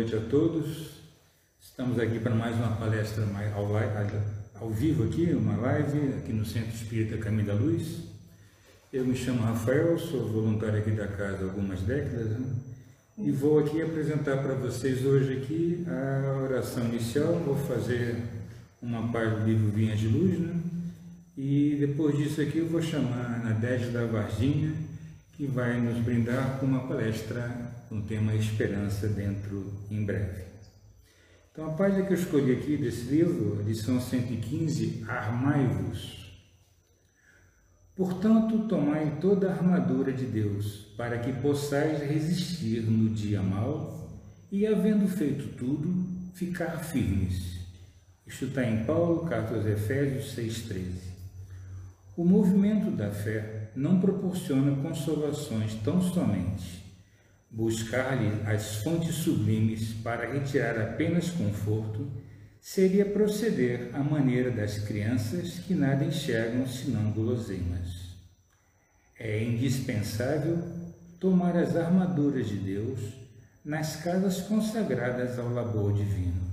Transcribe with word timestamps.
Noite 0.00 0.16
a 0.16 0.30
todos. 0.30 0.92
Estamos 1.60 1.98
aqui 1.98 2.18
para 2.18 2.34
mais 2.34 2.56
uma 2.56 2.74
palestra 2.76 3.22
ao, 3.54 3.68
ao 4.58 4.70
vivo 4.70 5.04
aqui, 5.04 5.30
uma 5.34 5.58
live 5.58 6.14
aqui 6.16 6.32
no 6.32 6.42
Centro 6.42 6.74
Espírita 6.74 7.18
Caminho 7.18 7.48
da 7.48 7.52
Luz. 7.52 7.98
Eu 8.90 9.04
me 9.04 9.14
chamo 9.14 9.42
Rafael, 9.42 9.98
sou 9.98 10.26
voluntário 10.26 10.78
aqui 10.78 10.92
da 10.92 11.06
casa 11.06 11.44
há 11.44 11.48
algumas 11.48 11.82
décadas 11.82 12.30
né? 12.30 12.46
e 13.18 13.30
vou 13.30 13.58
aqui 13.58 13.82
apresentar 13.82 14.38
para 14.38 14.54
vocês 14.54 15.04
hoje 15.04 15.34
aqui 15.34 15.84
a 15.86 16.44
oração 16.44 16.86
inicial. 16.86 17.34
Vou 17.34 17.56
fazer 17.56 18.16
uma 18.80 19.12
parte 19.12 19.40
do 19.40 19.46
livro 19.46 19.70
Vinhas 19.70 19.98
de 19.98 20.08
Luz, 20.08 20.38
né? 20.38 20.62
E 21.36 21.76
depois 21.78 22.16
disso 22.16 22.40
aqui 22.40 22.56
eu 22.56 22.68
vou 22.68 22.80
chamar 22.80 23.34
a 23.34 23.44
Nadege 23.50 23.90
da 23.90 24.06
Varginha, 24.06 24.72
que 25.40 25.46
vai 25.46 25.80
nos 25.80 25.96
brindar 26.04 26.58
com 26.58 26.66
uma 26.66 26.86
palestra 26.86 27.50
com 27.88 28.00
o 28.00 28.02
tema 28.02 28.34
Esperança 28.34 29.08
dentro 29.08 29.72
em 29.90 30.04
breve. 30.04 30.44
Então 31.50 31.64
a 31.64 31.72
página 31.72 32.04
que 32.04 32.12
eu 32.12 32.18
escolhi 32.18 32.52
aqui 32.52 32.76
desse 32.76 33.04
livro, 33.04 33.62
lição 33.62 33.98
115, 33.98 35.02
Armai-vos. 35.08 36.38
Portanto, 37.96 38.68
tomai 38.68 39.16
toda 39.18 39.48
a 39.48 39.54
armadura 39.54 40.12
de 40.12 40.26
Deus, 40.26 40.92
para 40.98 41.18
que 41.20 41.32
possais 41.32 42.02
resistir 42.02 42.82
no 42.82 43.08
dia 43.08 43.40
mau 43.40 44.20
e, 44.52 44.66
havendo 44.66 45.08
feito 45.08 45.56
tudo, 45.56 46.06
ficar 46.34 46.84
firmes. 46.84 47.60
Isto 48.26 48.44
está 48.44 48.62
em 48.62 48.84
Paulo, 48.84 49.24
carta 49.24 49.54
aos 49.54 49.64
Efésios 49.64 50.36
6,13. 50.36 51.09
O 52.20 52.24
movimento 52.26 52.90
da 52.90 53.10
fé 53.10 53.70
não 53.74 53.98
proporciona 53.98 54.76
consolações 54.82 55.72
tão 55.82 56.02
somente. 56.02 56.84
Buscar-lhe 57.50 58.46
as 58.46 58.82
fontes 58.82 59.14
sublimes 59.14 59.94
para 60.04 60.30
retirar 60.30 60.78
apenas 60.78 61.30
conforto 61.30 62.06
seria 62.60 63.06
proceder 63.06 63.88
à 63.94 64.00
maneira 64.00 64.50
das 64.50 64.80
crianças 64.80 65.60
que 65.60 65.72
nada 65.72 66.04
enxergam 66.04 66.66
senão 66.68 67.10
guloseimas. 67.10 68.10
É 69.18 69.42
indispensável 69.42 70.58
tomar 71.18 71.56
as 71.56 71.74
armaduras 71.74 72.46
de 72.48 72.56
Deus 72.56 73.00
nas 73.64 73.96
casas 73.96 74.42
consagradas 74.42 75.38
ao 75.38 75.48
labor 75.48 75.94
divino 75.94 76.49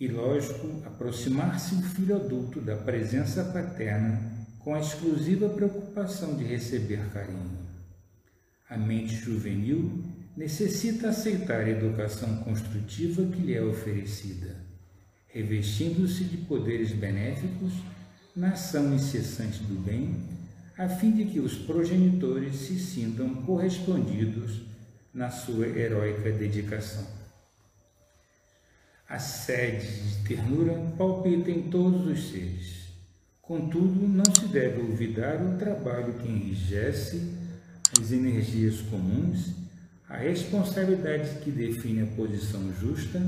e, 0.00 0.08
lógico, 0.08 0.82
aproximar-se 0.86 1.74
o 1.74 1.82
filho 1.82 2.16
adulto 2.16 2.58
da 2.58 2.74
presença 2.74 3.44
paterna 3.44 4.18
com 4.58 4.74
a 4.74 4.80
exclusiva 4.80 5.50
preocupação 5.50 6.36
de 6.36 6.44
receber 6.44 7.10
carinho. 7.12 7.58
A 8.68 8.78
mente 8.78 9.14
juvenil 9.14 10.02
necessita 10.34 11.10
aceitar 11.10 11.60
a 11.60 11.68
educação 11.68 12.36
construtiva 12.38 13.26
que 13.26 13.42
lhe 13.42 13.52
é 13.52 13.62
oferecida, 13.62 14.56
revestindo-se 15.26 16.24
de 16.24 16.38
poderes 16.38 16.92
benéficos 16.92 17.74
na 18.34 18.52
ação 18.52 18.94
incessante 18.94 19.62
do 19.64 19.78
bem, 19.84 20.16
a 20.78 20.88
fim 20.88 21.12
de 21.12 21.26
que 21.26 21.40
os 21.40 21.56
progenitores 21.56 22.56
se 22.56 22.78
sintam 22.78 23.34
correspondidos 23.42 24.62
na 25.12 25.30
sua 25.30 25.66
heróica 25.66 26.30
dedicação. 26.32 27.19
A 29.10 29.18
sede 29.18 29.88
de 29.88 30.28
ternura 30.28 30.72
palpita 30.96 31.50
em 31.50 31.62
todos 31.62 32.06
os 32.06 32.30
seres. 32.30 32.94
Contudo, 33.42 34.06
não 34.06 34.24
se 34.32 34.46
deve 34.46 34.80
olvidar 34.82 35.44
o 35.44 35.58
trabalho 35.58 36.14
que 36.14 36.28
enrijece 36.28 37.34
as 38.00 38.12
energias 38.12 38.80
comuns, 38.82 39.52
a 40.08 40.16
responsabilidade 40.16 41.40
que 41.40 41.50
define 41.50 42.02
a 42.02 42.06
posição 42.06 42.72
justa 42.80 43.20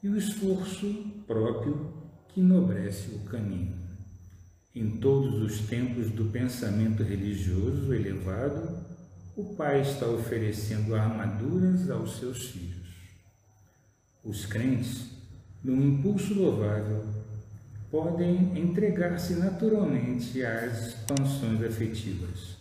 e 0.00 0.08
o 0.08 0.16
esforço 0.16 0.86
próprio 1.26 1.92
que 2.28 2.38
enobrece 2.40 3.10
o 3.16 3.28
caminho. 3.28 3.74
Em 4.72 4.98
todos 4.98 5.42
os 5.42 5.66
tempos 5.66 6.12
do 6.12 6.26
pensamento 6.26 7.02
religioso 7.02 7.92
elevado, 7.92 8.86
o 9.36 9.56
Pai 9.56 9.80
está 9.80 10.06
oferecendo 10.06 10.94
armaduras 10.94 11.90
aos 11.90 12.20
seus 12.20 12.50
filhos. 12.50 12.71
Os 14.24 14.46
crentes, 14.46 15.06
num 15.64 15.82
impulso 15.82 16.32
louvável, 16.34 17.04
podem 17.90 18.56
entregar-se 18.56 19.34
naturalmente 19.34 20.44
às 20.44 20.86
expansões 20.86 21.60
afetivas, 21.60 22.56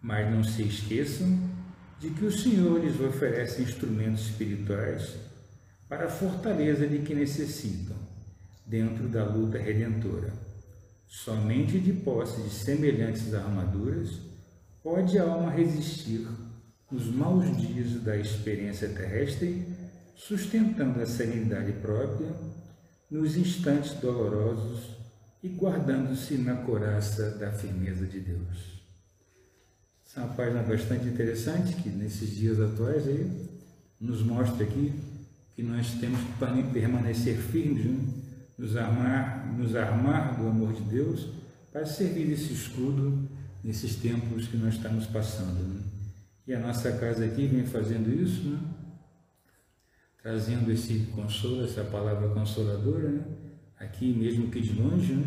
mas 0.00 0.32
não 0.32 0.42
se 0.42 0.62
esqueçam 0.62 1.38
de 2.00 2.08
que 2.08 2.24
o 2.24 2.32
Senhor 2.32 2.82
lhes 2.82 2.98
oferece 3.00 3.60
instrumentos 3.60 4.28
espirituais 4.28 5.14
para 5.88 6.06
a 6.06 6.10
fortaleza 6.10 6.86
de 6.86 7.00
que 7.00 7.14
necessitam, 7.14 7.96
dentro 8.64 9.08
da 9.08 9.26
luta 9.26 9.58
redentora. 9.58 10.32
Somente 11.06 11.78
de 11.78 11.92
posse 11.92 12.40
de 12.40 12.50
semelhantes 12.50 13.34
armaduras 13.34 14.20
pode 14.82 15.18
a 15.18 15.24
alma 15.24 15.50
resistir 15.50 16.26
nos 16.90 17.06
maus 17.08 17.44
dias 17.58 18.02
da 18.02 18.16
experiência 18.16 18.88
terrestre 18.88 19.66
sustentando 20.18 21.00
a 21.00 21.06
serenidade 21.06 21.72
própria 21.74 22.28
nos 23.08 23.36
instantes 23.36 23.92
dolorosos 23.94 24.90
e 25.42 25.48
guardando-se 25.48 26.34
na 26.34 26.56
coraça 26.56 27.30
da 27.38 27.52
firmeza 27.52 28.04
de 28.04 28.18
Deus. 28.18 28.82
Essa 30.04 30.20
é 30.20 30.24
uma 30.24 30.34
página 30.34 30.62
bastante 30.62 31.06
interessante 31.06 31.76
que 31.76 31.88
nesses 31.88 32.30
dias 32.30 32.60
atuais 32.60 33.06
aí 33.06 33.48
nos 34.00 34.20
mostra 34.22 34.64
aqui 34.64 34.92
que 35.54 35.62
nós 35.62 35.92
temos 35.94 36.20
que 36.20 36.72
permanecer 36.72 37.36
firmes, 37.36 37.84
né? 37.84 37.98
nos, 38.58 38.76
armar, 38.76 39.54
nos 39.56 39.76
armar 39.76 40.36
do 40.36 40.48
amor 40.48 40.72
de 40.72 40.82
Deus 40.82 41.28
para 41.72 41.86
servir 41.86 42.32
esse 42.32 42.52
escudo 42.52 43.28
nesses 43.62 43.94
tempos 43.96 44.48
que 44.48 44.56
nós 44.56 44.74
estamos 44.74 45.06
passando. 45.06 45.60
Né? 45.60 45.80
E 46.46 46.54
a 46.54 46.58
nossa 46.58 46.90
casa 46.92 47.24
aqui 47.24 47.46
vem 47.46 47.64
fazendo 47.66 48.12
isso, 48.12 48.48
né? 48.48 48.58
Trazendo 50.28 50.70
esse 50.70 51.06
consolo, 51.14 51.64
essa 51.64 51.82
palavra 51.84 52.28
consoladora, 52.28 53.08
né? 53.08 53.24
aqui 53.80 54.12
mesmo 54.12 54.50
que 54.50 54.60
de 54.60 54.74
longe, 54.74 55.14
né? 55.14 55.26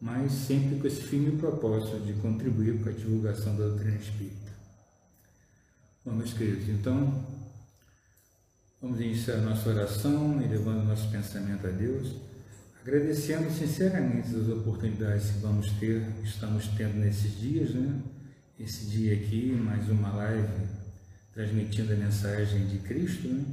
mas 0.00 0.32
sempre 0.32 0.78
com 0.78 0.86
esse 0.86 1.02
firme 1.02 1.32
propósito 1.32 2.00
de 2.00 2.14
contribuir 2.14 2.82
com 2.82 2.88
a 2.88 2.92
divulgação 2.92 3.54
da 3.54 3.66
doutrina 3.66 3.96
espírita. 3.96 4.50
Bom, 6.02 6.12
meus 6.12 6.32
queridos, 6.32 6.66
então 6.66 7.26
vamos 8.80 8.98
iniciar 9.00 9.36
nossa 9.36 9.68
oração, 9.68 10.40
elevando 10.42 10.86
nosso 10.86 11.10
pensamento 11.10 11.66
a 11.66 11.70
Deus, 11.70 12.16
agradecendo 12.80 13.50
sinceramente 13.50 14.34
as 14.34 14.48
oportunidades 14.48 15.30
que 15.30 15.40
vamos 15.40 15.70
ter, 15.72 16.06
estamos 16.24 16.68
tendo 16.68 16.94
nesses 16.94 17.38
dias, 17.38 17.74
né? 17.74 18.00
Esse 18.58 18.86
dia 18.86 19.12
aqui, 19.12 19.52
mais 19.52 19.90
uma 19.90 20.10
live 20.10 20.48
transmitindo 21.34 21.92
a 21.92 21.96
mensagem 21.96 22.66
de 22.68 22.78
Cristo, 22.78 23.28
né? 23.28 23.44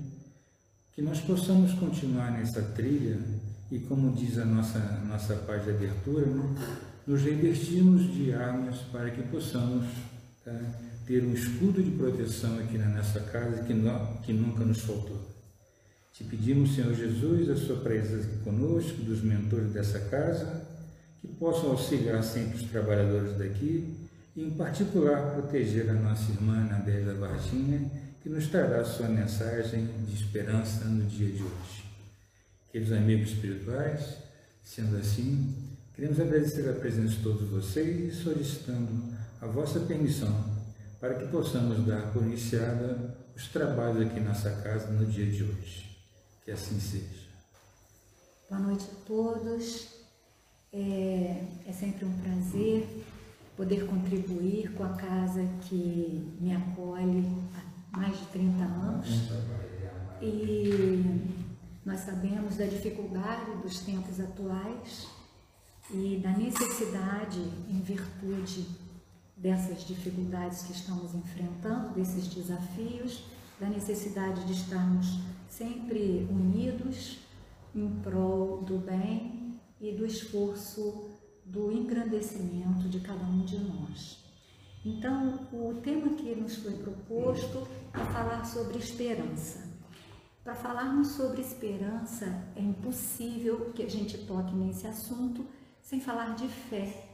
Que 1.00 1.06
nós 1.06 1.22
possamos 1.22 1.72
continuar 1.76 2.30
nessa 2.30 2.62
trilha 2.62 3.18
e, 3.72 3.80
como 3.80 4.14
diz 4.14 4.38
a 4.38 4.44
nossa, 4.44 4.80
nossa 5.08 5.34
página 5.34 5.72
de 5.78 5.86
abertura, 5.86 6.26
né, 6.26 6.56
nos 7.08 7.22
revestirmos 7.22 8.14
de 8.14 8.34
armas 8.34 8.80
para 8.92 9.09
que 9.09 9.22
possamos 9.24 9.86
tá, 10.44 10.52
ter 11.08 11.24
um 11.24 11.32
escudo 11.32 11.82
de 11.82 11.92
proteção 11.92 12.59
aqui 12.59 12.78
na 12.78 12.90
nossa 12.90 13.22
casa 13.22 13.64
que, 13.64 13.74
que 14.26 14.34
nunca 14.34 14.66
nos 14.66 14.82
faltou. 14.82 15.26
Te 16.12 16.26
pedimos, 16.26 16.76
Senhor 16.76 16.94
Jesus, 16.94 17.50
a 17.50 17.56
sua 17.56 17.78
presença 17.78 18.28
aqui 18.28 18.44
conosco, 18.44 19.02
dos 19.02 19.22
mentores 19.22 19.72
dessa 19.72 20.00
casa, 20.02 20.68
que 21.22 21.29
possam 21.29 21.72
auxiliar 21.72 22.22
sempre 22.22 22.58
os 22.58 22.64
trabalhadores 22.64 23.38
daqui 23.38 24.09
e, 24.35 24.44
em 24.44 24.50
particular, 24.50 25.32
proteger 25.32 25.90
a 25.91 25.94
nossa 25.94 26.29
irmã 26.29 26.58
Nadélia 26.70 27.14
Varginha 27.14 28.09
que 28.22 28.30
nos 28.30 28.48
trará 28.48 28.84
sua 28.84 29.08
mensagem 29.08 29.88
de 30.06 30.14
esperança 30.14 30.86
no 30.86 31.06
dia 31.06 31.32
de 31.32 31.44
hoje. 31.44 31.86
Queridos 32.72 32.94
amigos 32.94 33.32
espirituais, 33.32 34.18
sendo 34.64 34.98
assim, 34.98 35.56
queremos 35.96 36.20
agradecer 36.20 36.70
a 36.70 36.74
presença 36.74 37.16
de 37.16 37.24
todos 37.24 37.50
vocês 37.50 38.14
e 38.14 38.24
solicitando 38.24 39.14
a 39.42 39.48
vossa 39.48 39.80
permissão 39.82 40.60
para 41.00 41.16
que 41.16 41.28
possamos 41.28 41.86
dar 41.86 42.12
por 42.12 42.24
iniciada 42.24 43.16
os 43.36 43.48
trabalhos 43.48 44.06
aqui 44.06 44.20
nessa 44.20 44.52
casa 44.62 44.92
no 44.92 45.06
dia 45.06 45.26
de 45.26 45.44
hoje. 45.44 45.98
Que 46.44 46.52
assim 46.52 46.80
seja. 46.80 47.30
Boa 48.50 48.62
noite 48.62 48.86
a 48.92 49.06
todos. 49.06 49.88
É, 50.74 51.42
é 51.66 51.72
sempre 51.72 52.06
um 52.06 52.12
prazer 52.20 52.86
poder 53.56 53.88
contribuir 53.88 54.72
com 54.74 54.84
a 54.84 54.90
casa 54.90 55.44
que 55.68 56.36
me 56.40 56.54
acolhe 56.54 57.26
mais 57.91 58.18
de 58.18 58.26
30 58.28 58.64
anos. 58.64 59.08
E 60.22 61.36
nós 61.86 62.02
sabemos 62.02 62.58
da 62.58 62.66
dificuldade 62.66 63.52
dos 63.64 63.80
tempos 63.80 64.20
atuais 64.20 65.08
e 65.91 66.20
da 66.22 66.32
necessidade, 66.32 67.40
em 67.70 67.80
virtude 67.82 68.68
dessas 69.36 69.86
dificuldades 69.86 70.64
que 70.64 70.74
estamos 70.74 71.16
enfrentando, 71.16 71.94
desses 71.94 72.28
desafios, 72.28 73.24
da 73.59 73.68
necessidade 73.68 74.46
de 74.46 74.53
estarmos 74.53 75.20
sempre 75.47 76.28
unidos 76.30 77.20
em 77.74 77.90
prol 78.02 78.62
do 78.62 78.78
bem 78.78 79.59
e 79.80 79.92
do 79.94 80.06
esforço 80.06 81.09
do 81.46 81.72
engrandecimento 81.72 82.88
de 82.90 83.00
cada 83.00 83.24
um 83.24 83.44
de 83.44 83.58
nós. 83.58 84.28
Então, 84.85 85.47
o 85.52 85.73
tema 85.84 86.09
que 86.16 86.34
nos 86.35 86.55
foi 86.58 86.73
proposto 86.73 87.67
é 87.93 87.97
falar 88.14 88.46
sobre 88.46 88.78
esperança. 88.78 89.67
Para 90.43 90.55
falarmos 90.55 91.09
sobre 91.09 91.41
esperança, 91.41 92.26
é 92.55 92.61
impossível 92.61 93.72
que 93.76 93.84
a 93.84 93.90
gente 93.90 94.17
toque 94.20 94.55
nesse 94.55 94.87
assunto 94.87 95.46
sem 95.81 95.99
falar 95.99 96.35
de 96.35 96.47
fé, 96.47 97.09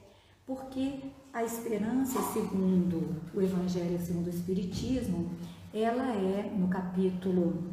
porque 0.45 0.99
a 1.33 1.43
esperança, 1.43 2.21
segundo 2.33 3.21
o 3.33 3.41
Evangelho, 3.41 3.99
segundo 3.99 4.27
o 4.27 4.29
Espiritismo, 4.29 5.31
ela 5.73 6.13
é, 6.13 6.53
no 6.55 6.67
capítulo 6.67 7.63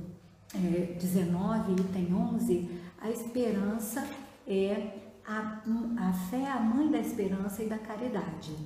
é, 0.55 0.95
19, 0.99 1.73
item 1.73 2.15
11, 2.15 2.81
a 3.01 3.11
esperança 3.11 4.09
é 4.47 4.99
a, 5.25 5.63
a 5.99 6.13
fé 6.31 6.39
é 6.39 6.51
a 6.51 6.61
mãe 6.61 6.91
da 6.91 6.99
esperança 6.99 7.63
e 7.63 7.69
da 7.69 7.79
caridade. 7.79 8.57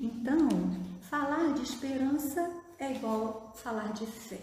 Então, 0.00 0.48
falar 1.00 1.54
de 1.54 1.62
esperança 1.62 2.48
é 2.78 2.94
igual 2.94 3.52
falar 3.56 3.92
de 3.92 4.06
fé. 4.06 4.40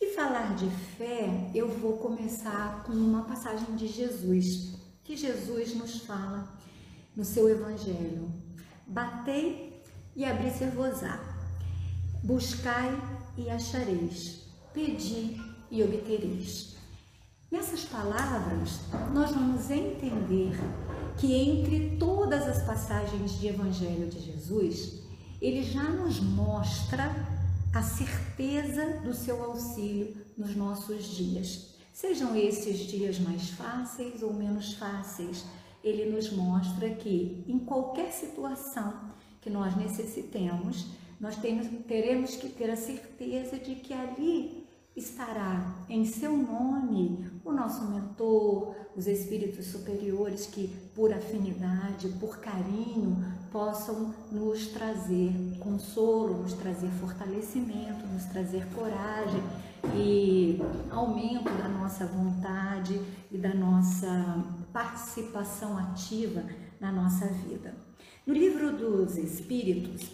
E 0.00 0.14
falar 0.14 0.54
de 0.54 0.70
fé, 0.96 1.50
eu 1.52 1.68
vou 1.68 1.96
começar 1.96 2.84
com 2.84 2.92
uma 2.92 3.24
passagem 3.24 3.74
de 3.74 3.88
Jesus, 3.88 4.78
que 5.02 5.16
Jesus 5.16 5.74
nos 5.74 6.02
fala 6.02 6.56
no 7.16 7.24
seu 7.24 7.48
Evangelho. 7.48 8.32
Batei 8.86 9.82
e 10.14 10.24
abri-se-vos-á. 10.24 11.18
Buscai 12.22 12.96
e 13.36 13.50
achareis. 13.50 14.44
Pedi 14.72 15.40
e 15.72 15.82
obtereis. 15.82 16.77
Nessas 17.50 17.82
palavras, 17.82 18.80
nós 19.14 19.30
vamos 19.30 19.70
entender 19.70 20.52
que 21.16 21.32
entre 21.34 21.96
todas 21.96 22.46
as 22.46 22.62
passagens 22.64 23.40
de 23.40 23.48
Evangelho 23.48 24.06
de 24.06 24.20
Jesus, 24.20 25.00
ele 25.40 25.62
já 25.62 25.84
nos 25.84 26.20
mostra 26.20 27.10
a 27.74 27.82
certeza 27.82 29.00
do 29.02 29.14
seu 29.14 29.42
auxílio 29.42 30.14
nos 30.36 30.54
nossos 30.54 31.06
dias. 31.16 31.74
Sejam 31.90 32.36
esses 32.36 32.80
dias 32.80 33.18
mais 33.18 33.48
fáceis 33.48 34.22
ou 34.22 34.34
menos 34.34 34.74
fáceis, 34.74 35.46
ele 35.82 36.10
nos 36.10 36.30
mostra 36.30 36.90
que 36.90 37.44
em 37.48 37.58
qualquer 37.60 38.12
situação 38.12 38.92
que 39.40 39.48
nós 39.48 39.74
necessitemos, 39.74 40.84
nós 41.18 41.34
teremos 41.36 42.36
que 42.36 42.50
ter 42.50 42.68
a 42.68 42.76
certeza 42.76 43.58
de 43.58 43.76
que 43.76 43.94
ali 43.94 44.57
estará 44.98 45.84
em 45.88 46.04
seu 46.04 46.36
nome 46.36 47.26
o 47.44 47.52
nosso 47.52 47.84
mentor, 47.86 48.74
os 48.96 49.06
espíritos 49.06 49.66
superiores 49.66 50.46
que, 50.46 50.68
por 50.94 51.12
afinidade, 51.12 52.08
por 52.20 52.38
carinho, 52.38 53.24
possam 53.50 54.14
nos 54.30 54.66
trazer 54.68 55.32
consolo, 55.60 56.42
nos 56.42 56.52
trazer 56.52 56.90
fortalecimento, 57.00 58.06
nos 58.06 58.24
trazer 58.24 58.66
coragem 58.74 59.42
e 59.94 60.60
aumento 60.90 61.50
da 61.56 61.68
nossa 61.68 62.04
vontade 62.06 63.00
e 63.30 63.38
da 63.38 63.54
nossa 63.54 64.44
participação 64.72 65.78
ativa 65.78 66.44
na 66.80 66.92
nossa 66.92 67.26
vida. 67.26 67.74
No 68.26 68.34
livro 68.34 68.76
dos 68.76 69.16
Espíritos, 69.16 70.10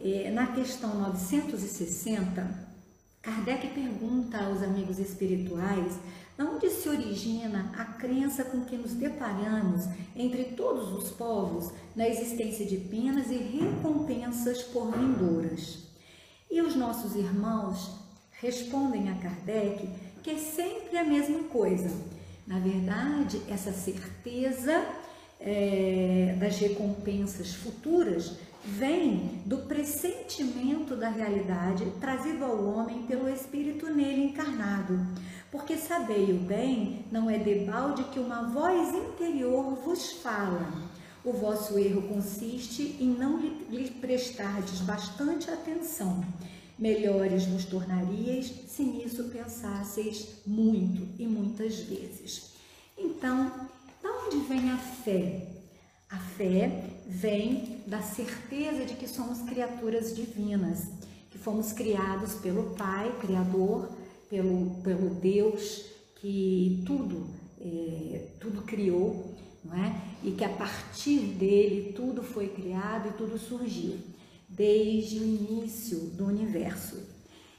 eh, 0.00 0.30
na 0.30 0.48
questão 0.48 0.94
960, 1.00 2.63
Kardec 3.24 3.68
pergunta 3.68 4.36
aos 4.36 4.62
amigos 4.62 4.98
espirituais 4.98 5.94
de 6.36 6.44
onde 6.44 6.68
se 6.68 6.86
origina 6.90 7.72
a 7.74 7.84
crença 7.84 8.44
com 8.44 8.66
que 8.66 8.76
nos 8.76 8.92
deparamos 8.92 9.86
entre 10.14 10.44
todos 10.44 10.92
os 10.92 11.10
povos 11.12 11.72
na 11.96 12.06
existência 12.06 12.66
de 12.66 12.76
penas 12.76 13.30
e 13.30 13.36
recompensas 13.36 14.62
por 14.64 14.92
vindouras. 14.94 15.84
E 16.50 16.60
os 16.60 16.76
nossos 16.76 17.16
irmãos 17.16 17.92
respondem 18.32 19.08
a 19.08 19.14
Kardec 19.14 19.88
que 20.22 20.30
é 20.30 20.36
sempre 20.36 20.98
a 20.98 21.04
mesma 21.04 21.44
coisa. 21.44 21.90
Na 22.46 22.58
verdade, 22.58 23.40
essa 23.48 23.72
certeza 23.72 24.84
é, 25.40 26.36
das 26.38 26.58
recompensas 26.58 27.54
futuras 27.54 28.36
vem 28.66 29.42
do 29.44 29.58
pressentimento 29.58 30.96
da 30.96 31.08
realidade 31.08 31.84
trazido 32.00 32.44
ao 32.44 32.64
homem 32.64 33.02
pelo 33.02 33.28
Espírito 33.28 33.88
nele 33.90 34.24
encarnado. 34.24 34.98
Porque 35.50 35.76
sabei 35.76 36.32
o 36.32 36.40
bem, 36.40 37.04
não 37.12 37.30
é 37.30 37.38
debalde 37.38 38.04
que 38.04 38.18
uma 38.18 38.48
voz 38.48 38.94
interior 38.94 39.74
vos 39.76 40.12
fala. 40.12 40.72
O 41.24 41.32
vosso 41.32 41.78
erro 41.78 42.02
consiste 42.02 42.96
em 43.00 43.08
não 43.08 43.38
lhe 43.38 43.90
prestardes 44.00 44.80
bastante 44.80 45.50
atenção. 45.50 46.24
Melhores 46.78 47.46
vos 47.46 47.64
tornaríeis 47.64 48.52
se 48.66 48.82
nisso 48.82 49.24
pensasseis 49.24 50.42
muito 50.44 51.06
e 51.18 51.26
muitas 51.26 51.78
vezes. 51.80 52.54
Então, 52.98 53.50
de 54.02 54.08
onde 54.08 54.38
vem 54.48 54.70
a 54.70 54.76
fé? 54.76 55.53
A 56.14 56.18
fé 56.36 56.84
vem 57.08 57.80
da 57.88 58.00
certeza 58.00 58.84
de 58.84 58.94
que 58.94 59.08
somos 59.08 59.42
criaturas 59.42 60.14
divinas, 60.14 60.88
que 61.28 61.36
fomos 61.36 61.72
criados 61.72 62.34
pelo 62.34 62.76
Pai, 62.76 63.12
Criador, 63.20 63.90
pelo, 64.30 64.76
pelo 64.84 65.10
Deus 65.16 65.86
que 66.20 66.84
tudo, 66.86 67.26
é, 67.60 68.28
tudo 68.40 68.62
criou, 68.62 69.34
não 69.64 69.74
é? 69.74 70.00
E 70.22 70.30
que 70.30 70.44
a 70.44 70.48
partir 70.50 71.18
dele 71.18 71.92
tudo 71.94 72.22
foi 72.22 72.46
criado 72.46 73.08
e 73.08 73.12
tudo 73.14 73.36
surgiu, 73.36 73.98
desde 74.48 75.18
o 75.18 75.24
início 75.24 75.98
do 76.10 76.26
universo. 76.26 76.96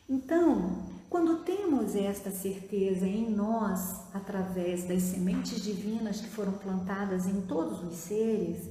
Então, 0.09 0.94
quando 1.15 1.45
temos 1.45 1.95
esta 1.95 2.29
certeza 2.29 3.07
em 3.07 3.29
nós, 3.29 4.01
através 4.13 4.83
das 4.83 5.01
sementes 5.01 5.63
divinas 5.63 6.19
que 6.19 6.27
foram 6.27 6.51
plantadas 6.51 7.25
em 7.25 7.39
todos 7.43 7.81
os 7.85 7.95
seres, 7.95 8.69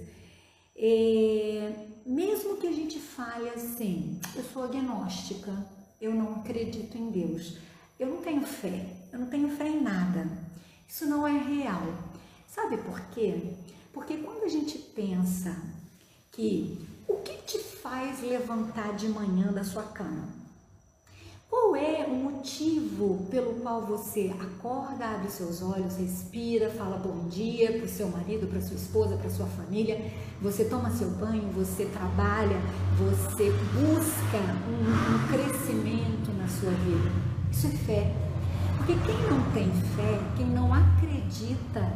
é, 0.77 1.87
mesmo 2.05 2.59
que 2.59 2.67
a 2.67 2.73
gente 2.73 3.01
fale 3.01 3.49
assim, 3.49 4.21
eu 4.37 4.45
sou 4.45 4.65
agnóstica, 4.65 5.57
eu 5.99 6.15
não 6.15 6.35
acredito 6.35 6.99
em 6.99 7.11
Deus, 7.11 7.57
eu 7.99 8.09
não 8.09 8.19
tenho 8.19 8.43
fé, 8.43 8.95
eu 9.11 9.21
não 9.21 9.27
tenho 9.29 9.49
fé 9.49 9.67
em 9.67 9.81
nada, 9.81 10.29
isso 10.87 11.07
não 11.07 11.27
é 11.27 11.39
real. 11.39 11.95
Sabe 12.47 12.77
por 12.77 13.01
quê? 13.07 13.55
Porque 13.91 14.19
quando 14.19 14.45
a 14.45 14.49
gente 14.49 14.77
pensa 14.77 15.57
que 16.31 16.87
o 17.09 17.15
que 17.23 17.39
te 17.39 17.59
faz 17.59 18.21
levantar 18.21 18.95
de 18.97 19.09
manhã 19.09 19.51
da 19.51 19.65
sua 19.65 19.85
cama? 19.85 20.44
Qual 21.49 21.77
é 21.77 22.07
o 22.07 22.15
motivo 22.15 23.27
pelo 23.31 23.55
qual 23.61 23.83
você 23.83 24.33
acorda, 24.41 25.07
abre 25.07 25.31
seus 25.31 25.63
olhos, 25.63 25.97
respira, 25.97 26.71
fala 26.71 26.97
bom 26.97 27.29
dia 27.29 27.73
para 27.73 27.85
o 27.85 27.89
seu 27.89 28.09
marido, 28.09 28.47
para 28.47 28.61
sua 28.61 28.77
esposa, 28.77 29.17
para 29.17 29.31
sua 29.31 29.47
família, 29.47 30.11
você 30.41 30.65
toma 30.65 30.91
seu 30.91 31.11
banho, 31.11 31.51
você 31.53 31.87
trabalha, 31.87 32.57
você 32.99 33.51
busca 33.51 34.39
um, 34.69 35.15
um 35.15 35.29
crescimento 35.29 36.33
na 36.39 36.49
sua 36.49 36.71
vida? 36.71 37.11
Isso 37.51 37.67
é 37.67 37.71
fé. 37.71 38.13
Porque 38.79 38.95
quem 38.95 39.31
não 39.31 39.51
tem 39.53 39.71
fé, 39.97 40.21
quem 40.37 40.47
não 40.47 40.73
acredita, 40.73 41.93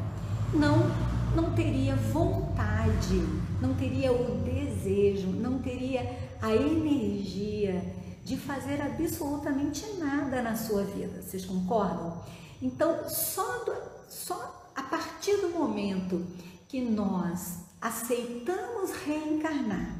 não 0.55 1.19
não 1.35 1.53
teria 1.53 1.95
vontade, 1.95 3.23
não 3.61 3.75
teria 3.75 4.11
o 4.11 4.41
desejo, 4.43 5.29
não 5.29 5.59
teria 5.59 6.11
a 6.41 6.55
energia 6.55 7.85
de 8.29 8.37
fazer 8.37 8.83
absolutamente 8.83 9.87
nada 9.99 10.43
na 10.43 10.55
sua 10.55 10.85
vida. 10.85 11.23
Vocês 11.23 11.47
concordam? 11.47 12.23
Então, 12.61 13.09
só, 13.09 13.65
do, 13.65 13.75
só 14.07 14.71
a 14.77 14.83
partir 14.83 15.39
do 15.39 15.49
momento 15.49 16.27
que 16.69 16.79
nós 16.79 17.61
aceitamos 17.81 18.93
reencarnar, 19.07 19.97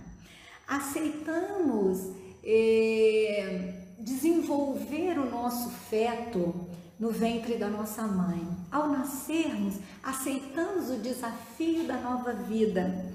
aceitamos 0.67 2.11
eh, 2.45 3.87
desenvolver 3.99 5.19
o 5.19 5.31
nosso 5.31 5.71
feto 5.71 6.55
no 7.01 7.11
ventre 7.11 7.57
da 7.57 7.69
nossa 7.71 8.03
mãe. 8.03 8.47
Ao 8.71 8.89
nascermos, 8.89 9.77
aceitamos 10.03 10.91
o 10.91 10.99
desafio 10.99 11.87
da 11.87 11.97
nova 11.97 12.35
vida. 12.35 13.11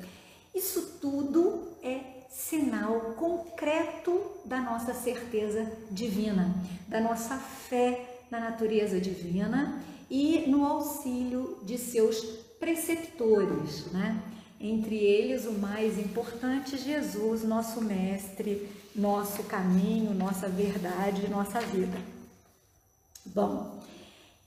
Isso 0.56 0.98
tudo 1.00 1.68
é 1.84 2.13
sinal 2.34 3.14
concreto 3.16 4.20
da 4.44 4.60
nossa 4.60 4.94
certeza 4.94 5.72
divina, 5.92 6.54
da 6.88 7.00
nossa 7.00 7.38
fé 7.38 8.26
na 8.32 8.40
natureza 8.40 9.00
divina 9.00 9.80
e 10.10 10.46
no 10.48 10.66
auxílio 10.66 11.60
de 11.64 11.78
seus 11.78 12.20
preceptores, 12.60 13.92
né? 13.92 14.20
Entre 14.60 14.96
eles, 14.96 15.46
o 15.46 15.52
mais 15.54 16.00
importante, 16.00 16.78
Jesus, 16.78 17.44
nosso 17.44 17.82
mestre, 17.82 18.68
nosso 18.96 19.44
caminho, 19.44 20.14
nossa 20.14 20.48
verdade, 20.48 21.28
nossa 21.30 21.60
vida. 21.60 21.98
Bom, 23.26 23.80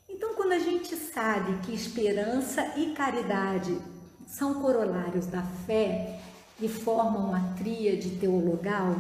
então 0.09 0.35
quando 0.35 0.53
a 0.53 0.59
gente 0.59 0.97
sabe 0.97 1.59
que 1.65 1.75
esperança 1.75 2.79
e 2.79 2.93
caridade 2.93 3.79
são 4.27 4.61
corolários 4.61 5.27
da 5.27 5.43
fé 5.43 6.21
e 6.61 6.69
formam 6.69 7.27
uma 7.29 7.55
tríade 7.57 8.11
teologal, 8.19 8.95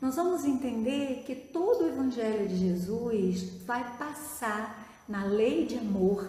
nós 0.00 0.16
vamos 0.16 0.44
entender 0.44 1.22
que 1.24 1.34
todo 1.34 1.84
o 1.84 1.88
Evangelho 1.88 2.48
de 2.48 2.56
Jesus 2.56 3.64
vai 3.64 3.96
passar 3.96 5.04
na 5.08 5.24
lei 5.24 5.64
de 5.66 5.78
amor 5.78 6.28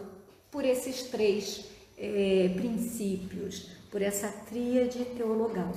por 0.52 0.64
esses 0.64 1.04
três 1.04 1.66
é, 1.98 2.54
princípios, 2.56 3.72
por 3.90 4.02
essa 4.02 4.28
tríade 4.28 5.04
teologal. 5.06 5.74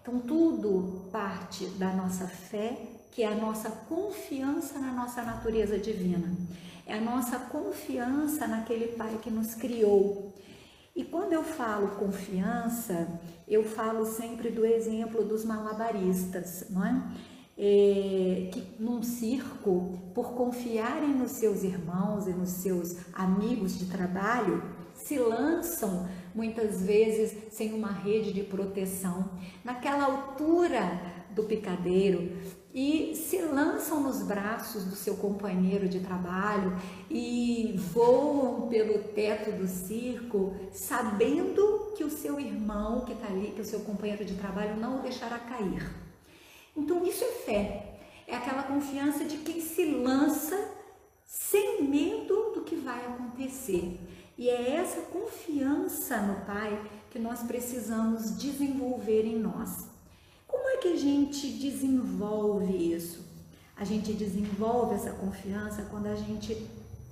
Então, 0.00 0.20
tudo 0.20 1.08
parte 1.10 1.66
da 1.70 1.92
nossa 1.92 2.28
fé, 2.28 2.78
que 3.10 3.24
é 3.24 3.26
a 3.26 3.34
nossa 3.34 3.70
confiança 3.70 4.78
na 4.78 4.92
nossa 4.92 5.22
natureza 5.22 5.78
divina, 5.78 6.32
é 6.86 6.94
a 6.94 7.00
nossa 7.00 7.38
confiança 7.38 8.46
naquele 8.46 8.88
Pai 8.88 9.18
que 9.20 9.30
nos 9.30 9.54
criou. 9.54 10.32
E 10.96 11.04
quando 11.04 11.34
eu 11.34 11.44
falo 11.44 11.88
confiança, 11.88 13.06
eu 13.46 13.62
falo 13.62 14.06
sempre 14.06 14.48
do 14.48 14.64
exemplo 14.64 15.22
dos 15.22 15.44
malabaristas, 15.44 16.64
não 16.70 16.86
é? 16.86 17.02
É, 17.58 18.50
que 18.50 18.62
num 18.78 19.02
circo, 19.02 19.98
por 20.14 20.32
confiarem 20.32 21.10
nos 21.10 21.32
seus 21.32 21.62
irmãos 21.62 22.26
e 22.26 22.30
nos 22.30 22.48
seus 22.48 22.96
amigos 23.12 23.78
de 23.78 23.86
trabalho, 23.86 24.62
se 24.94 25.18
lançam 25.18 26.08
muitas 26.34 26.82
vezes 26.82 27.52
sem 27.52 27.74
uma 27.74 27.92
rede 27.92 28.32
de 28.32 28.42
proteção, 28.42 29.30
naquela 29.62 30.04
altura 30.04 30.98
do 31.34 31.44
picadeiro 31.44 32.32
e 32.76 33.16
se 33.16 33.40
lançam 33.40 34.02
nos 34.02 34.20
braços 34.20 34.84
do 34.84 34.94
seu 34.94 35.16
companheiro 35.16 35.88
de 35.88 36.00
trabalho 36.00 36.76
e 37.10 37.74
voam 37.94 38.68
pelo 38.68 39.02
teto 39.14 39.50
do 39.52 39.66
circo, 39.66 40.54
sabendo 40.72 41.94
que 41.96 42.04
o 42.04 42.10
seu 42.10 42.38
irmão 42.38 43.06
que 43.06 43.14
está 43.14 43.28
ali, 43.28 43.52
que 43.52 43.62
o 43.62 43.64
seu 43.64 43.80
companheiro 43.80 44.26
de 44.26 44.34
trabalho 44.34 44.76
não 44.76 44.98
o 44.98 45.02
deixará 45.02 45.38
cair. 45.38 45.90
Então 46.76 47.02
isso 47.06 47.24
é 47.24 47.28
fé, 47.46 47.98
é 48.26 48.36
aquela 48.36 48.64
confiança 48.64 49.24
de 49.24 49.38
quem 49.38 49.58
se 49.62 49.86
lança 49.86 50.70
sem 51.24 51.82
medo 51.82 52.52
do 52.54 52.60
que 52.60 52.76
vai 52.76 53.06
acontecer. 53.06 53.98
E 54.36 54.50
é 54.50 54.72
essa 54.72 55.00
confiança 55.00 56.18
no 56.18 56.44
Pai 56.44 56.78
que 57.10 57.18
nós 57.18 57.40
precisamos 57.40 58.36
desenvolver 58.36 59.24
em 59.24 59.38
nós. 59.38 59.95
É 60.76 60.78
que 60.78 60.88
a 60.88 60.96
gente 60.96 61.48
desenvolve 61.48 62.92
isso? 62.92 63.20
A 63.74 63.82
gente 63.82 64.12
desenvolve 64.12 64.94
essa 64.94 65.10
confiança 65.10 65.86
quando 65.90 66.04
a 66.04 66.14
gente 66.14 66.66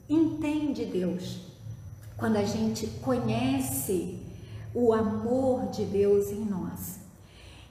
entende 0.07 0.85
Deus, 0.85 1.39
quando 2.19 2.37
a 2.37 2.45
gente 2.45 2.87
conhece 3.01 4.19
o 4.75 4.93
amor 4.93 5.71
de 5.71 5.83
Deus 5.87 6.31
em 6.31 6.45
nós. 6.45 6.99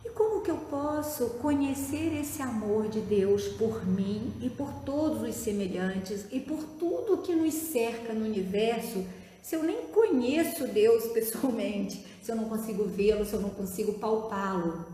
E 0.03 0.09
como 0.09 0.41
que 0.41 0.49
eu 0.49 0.57
posso 0.57 1.29
conhecer 1.39 2.11
esse 2.19 2.41
amor 2.41 2.89
de 2.89 2.99
Deus 2.99 3.49
por 3.49 3.85
mim 3.85 4.33
e 4.41 4.49
por 4.49 4.73
todos 4.83 5.21
os 5.21 5.35
semelhantes 5.35 6.25
e 6.31 6.39
por 6.39 6.63
tudo 6.79 7.21
que 7.21 7.35
nos 7.35 7.53
cerca 7.53 8.13
no 8.13 8.25
universo? 8.25 9.05
se 9.43 9.57
eu 9.57 9.63
nem 9.63 9.87
conheço 9.87 10.65
Deus 10.69 11.07
pessoalmente, 11.07 12.05
se 12.21 12.31
eu 12.31 12.35
não 12.37 12.45
consigo 12.45 12.85
vê-lo, 12.85 13.25
se 13.25 13.33
eu 13.33 13.41
não 13.41 13.49
consigo 13.49 13.99
palpá-lo. 13.99 14.85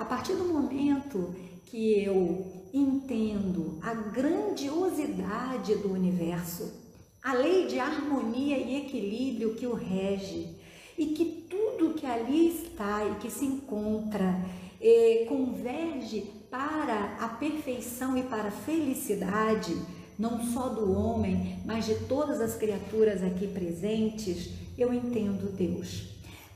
A 0.00 0.04
partir 0.06 0.32
do 0.32 0.46
momento 0.46 1.36
que 1.66 2.02
eu 2.02 2.70
entendo 2.72 3.78
a 3.82 3.92
grandiosidade 3.92 5.74
do 5.74 5.92
universo, 5.92 6.72
a 7.22 7.34
lei 7.34 7.66
de 7.66 7.78
harmonia 7.78 8.56
e 8.56 8.78
equilíbrio 8.78 9.54
que 9.56 9.66
o 9.66 9.74
rege, 9.74 10.56
e 10.96 11.08
que 11.08 11.46
tudo 11.50 11.92
que 11.92 12.06
ali 12.06 12.48
está 12.48 13.04
e 13.04 13.16
que 13.16 13.30
se 13.30 13.44
encontra 13.44 14.42
eh, 14.80 15.26
converge 15.28 16.22
para 16.50 17.18
a 17.20 17.28
perfeição 17.28 18.16
e 18.16 18.22
para 18.22 18.48
a 18.48 18.50
felicidade, 18.50 19.76
não 20.18 20.42
só 20.42 20.70
do 20.70 20.90
homem, 20.98 21.60
mas 21.66 21.84
de 21.84 22.06
todas 22.06 22.40
as 22.40 22.56
criaturas 22.56 23.22
aqui 23.22 23.46
presentes, 23.46 24.48
eu 24.78 24.94
entendo 24.94 25.54
Deus. 25.54 26.09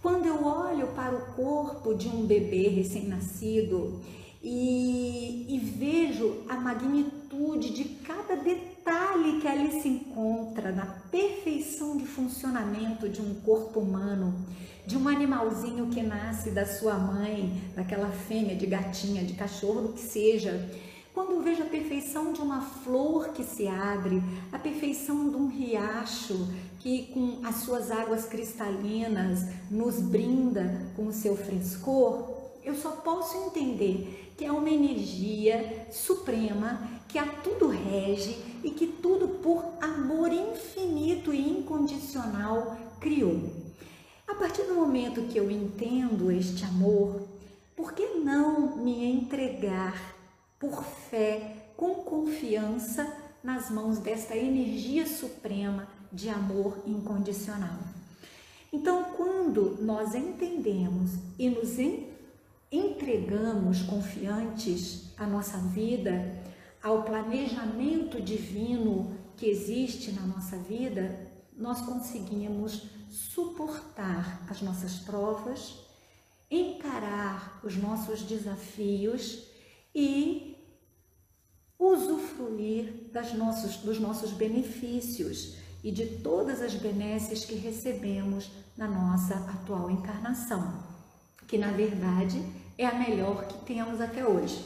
Quando 0.05 0.27
eu 0.27 0.45
olho 0.45 0.89
para 0.89 1.15
o 1.15 1.33
corpo 1.33 1.95
de 1.95 2.09
um 2.09 2.27
bebê 2.27 2.69
recém-nascido 2.69 4.03
e, 4.43 5.47
e, 5.49 5.59
vejo 5.59 6.43
a 6.47 6.57
magnitude 6.57 7.71
de 7.71 7.85
cada 8.05 8.37
detalhe 8.37 9.41
que 9.41 9.49
ali 9.49 9.81
se 9.81 9.89
encontra 9.89 10.73
na 10.73 10.85
perfeição 11.11 11.97
de 11.97 12.05
funcionamento 12.05 13.09
de 13.09 13.23
um 13.23 13.37
corpo 13.37 13.81
humano, 13.81 14.35
de 14.87 14.99
um 14.99 15.09
animalzinho 15.09 15.87
que 15.87 16.03
nasce 16.03 16.51
da 16.51 16.67
sua 16.67 16.97
mãe, 16.99 17.59
daquela 17.75 18.11
fêmea 18.11 18.55
de 18.55 18.67
gatinha, 18.67 19.25
de 19.25 19.33
cachorro, 19.33 19.81
do 19.81 19.93
que 19.95 20.03
seja, 20.03 20.69
quando 21.15 21.31
eu 21.31 21.43
vejo 21.43 21.63
a 21.63 21.67
perfeição 21.67 22.33
de 22.33 22.41
uma 22.41 22.61
flor 22.61 23.29
que 23.29 23.45
se 23.45 23.69
abre, 23.69 24.21
a 24.51 24.59
perfeição 24.59 25.31
de 25.31 25.37
um 25.37 25.47
riacho 25.47 26.49
que 26.81 27.07
com 27.15 27.39
as 27.45 27.57
suas 27.59 27.93
águas 27.93 28.27
cristalinas 28.27 29.47
nos 29.71 30.01
brinda 30.01 30.91
com 30.97 31.07
o 31.07 31.13
seu 31.13 31.37
frescor, 31.37 32.35
eu 32.65 32.75
só 32.75 32.91
posso 32.91 33.37
entender 33.47 34.33
que 34.37 34.45
é 34.45 34.51
uma 34.51 34.69
energia 34.69 35.87
suprema 35.93 36.83
que 37.07 37.17
a 37.17 37.27
tudo 37.27 37.69
rege 37.69 38.37
e 38.65 38.71
que 38.71 38.89
tudo 38.89 39.29
por 39.41 39.65
amor 39.81 40.33
infinito 40.33 41.33
e 41.33 41.49
incondicional 41.49 42.77
criou. 42.99 43.53
A 44.27 44.35
partir 44.35 44.63
do 44.63 44.75
momento 44.75 45.29
que 45.29 45.39
eu 45.39 45.49
entendo 45.49 46.33
este 46.33 46.65
amor, 46.65 47.23
por 47.77 47.93
que 47.93 48.05
não 48.15 48.77
me 48.79 49.05
entregar 49.05 50.14
por 50.59 50.85
fé, 50.85 51.71
com 51.77 51.97
confiança 51.97 53.13
nas 53.43 53.71
mãos 53.71 53.99
desta 53.99 54.37
energia 54.37 55.07
suprema 55.07 55.87
de 56.13 56.29
amor 56.29 56.83
incondicional. 56.87 57.79
Então, 58.73 59.05
quando 59.17 59.77
nós 59.81 60.15
entendemos 60.15 61.13
e 61.39 61.49
nos 61.49 61.77
entregamos 62.73 63.83
confiantes 63.83 65.13
à 65.17 65.27
nossa 65.27 65.59
vida, 65.59 66.43
ao 66.83 67.03
planejamento 67.03 68.21
divino 68.21 69.17
que 69.37 69.47
existe 69.47 70.13
na 70.13 70.23
nossa 70.23 70.57
vida, 70.57 71.31
nós 71.57 71.81
conseguimos 71.83 72.87
suportar 73.11 74.45
as 74.49 74.61
nossas 74.61 74.95
provas, 74.97 75.77
encarar 76.51 77.61
os 77.63 77.77
nossos 77.77 78.23
desafios 78.23 79.54
e 79.95 80.57
usufruir 81.79 83.11
das 83.13 83.33
nossos, 83.35 83.77
dos 83.77 84.01
nossos 84.01 84.33
benefícios 84.33 85.57
e 85.83 85.93
de 85.93 86.07
todas 86.07 86.63
as 86.63 86.75
benesses 86.75 87.45
que 87.45 87.55
recebemos 87.55 88.51
na 88.77 88.89
nossa 88.89 89.35
atual 89.35 89.91
encarnação, 89.91 90.83
que 91.47 91.59
na 91.59 91.71
verdade 91.71 92.43
é 92.77 92.87
a 92.87 92.95
melhor 92.95 93.47
que 93.47 93.65
temos 93.67 94.01
até 94.01 94.27
hoje. 94.27 94.65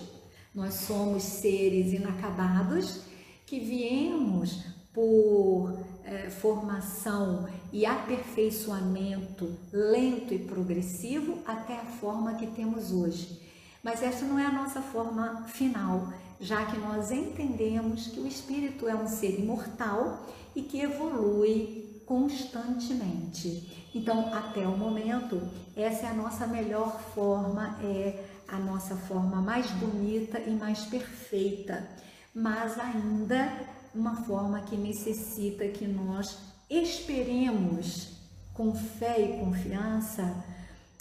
Nós 0.54 0.74
somos 0.74 1.22
seres 1.22 1.92
inacabados 1.92 3.02
que 3.44 3.58
viemos 3.58 4.64
por 4.92 5.78
é, 6.04 6.30
formação 6.30 7.48
e 7.72 7.84
aperfeiçoamento 7.84 9.56
lento 9.72 10.32
e 10.32 10.38
progressivo 10.38 11.38
até 11.46 11.74
a 11.74 11.84
forma 11.84 12.34
que 12.34 12.46
temos 12.46 12.92
hoje. 12.92 13.47
Mas 13.82 14.02
essa 14.02 14.24
não 14.24 14.38
é 14.38 14.46
a 14.46 14.52
nossa 14.52 14.80
forma 14.80 15.44
final, 15.46 16.12
já 16.40 16.64
que 16.66 16.78
nós 16.78 17.10
entendemos 17.10 18.08
que 18.08 18.20
o 18.20 18.26
espírito 18.26 18.88
é 18.88 18.94
um 18.94 19.06
ser 19.06 19.38
imortal 19.38 20.26
e 20.54 20.62
que 20.62 20.80
evolui 20.80 22.02
constantemente. 22.04 23.88
Então, 23.94 24.32
até 24.34 24.66
o 24.66 24.76
momento, 24.76 25.40
essa 25.76 26.06
é 26.06 26.08
a 26.10 26.14
nossa 26.14 26.46
melhor 26.46 27.00
forma, 27.14 27.78
é 27.82 28.24
a 28.48 28.58
nossa 28.58 28.96
forma 28.96 29.42
mais 29.42 29.70
bonita 29.72 30.38
e 30.40 30.50
mais 30.50 30.86
perfeita, 30.86 31.86
mas 32.34 32.78
ainda 32.78 33.52
uma 33.94 34.16
forma 34.24 34.60
que 34.60 34.76
necessita 34.76 35.68
que 35.68 35.86
nós 35.86 36.38
esperemos 36.70 38.08
com 38.54 38.74
fé 38.74 39.20
e 39.20 39.40
confiança 39.40 40.34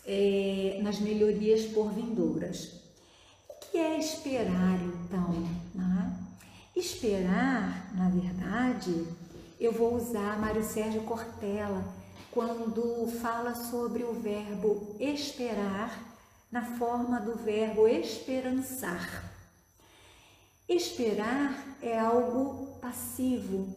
é, 0.07 0.79
nas 0.81 0.99
melhorias 0.99 1.65
por 1.65 1.91
vindouras 1.91 2.77
que 3.77 3.77
é 3.77 3.99
esperar 3.99 4.79
então? 4.81 5.33
Né? 5.75 6.17
Esperar, 6.75 7.93
na 7.93 8.09
verdade, 8.09 9.05
eu 9.59 9.71
vou 9.71 9.95
usar 9.95 10.39
Mário 10.39 10.63
Sérgio 10.63 11.03
Cortella 11.03 11.83
quando 12.31 13.07
fala 13.21 13.53
sobre 13.53 14.03
o 14.03 14.13
verbo 14.13 14.95
esperar 14.99 15.95
na 16.51 16.63
forma 16.77 17.19
do 17.19 17.35
verbo 17.35 17.87
esperançar. 17.87 19.31
Esperar 20.67 21.77
é 21.79 21.99
algo 21.99 22.79
passivo, 22.81 23.75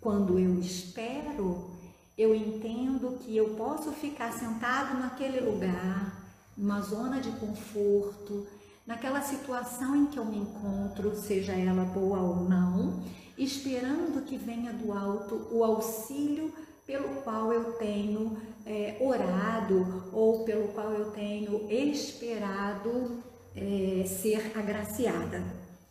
quando 0.00 0.38
eu 0.38 0.60
espero, 0.60 1.71
eu 2.16 2.34
entendo 2.34 3.18
que 3.20 3.36
eu 3.36 3.50
posso 3.50 3.90
ficar 3.92 4.32
sentado 4.32 4.98
naquele 4.98 5.40
lugar, 5.40 6.22
numa 6.56 6.80
zona 6.80 7.20
de 7.20 7.30
conforto, 7.32 8.46
naquela 8.86 9.22
situação 9.22 9.96
em 9.96 10.06
que 10.06 10.18
eu 10.18 10.24
me 10.24 10.38
encontro, 10.38 11.14
seja 11.16 11.52
ela 11.52 11.84
boa 11.84 12.20
ou 12.20 12.36
não, 12.48 13.02
esperando 13.38 14.24
que 14.24 14.36
venha 14.36 14.72
do 14.72 14.92
alto 14.92 15.48
o 15.50 15.64
auxílio 15.64 16.52
pelo 16.86 17.22
qual 17.22 17.52
eu 17.52 17.72
tenho 17.74 18.36
é, 18.66 18.96
orado 19.00 20.10
ou 20.12 20.44
pelo 20.44 20.68
qual 20.68 20.90
eu 20.92 21.10
tenho 21.12 21.66
esperado 21.70 23.22
é, 23.56 24.04
ser 24.06 24.52
agraciada. 24.56 25.42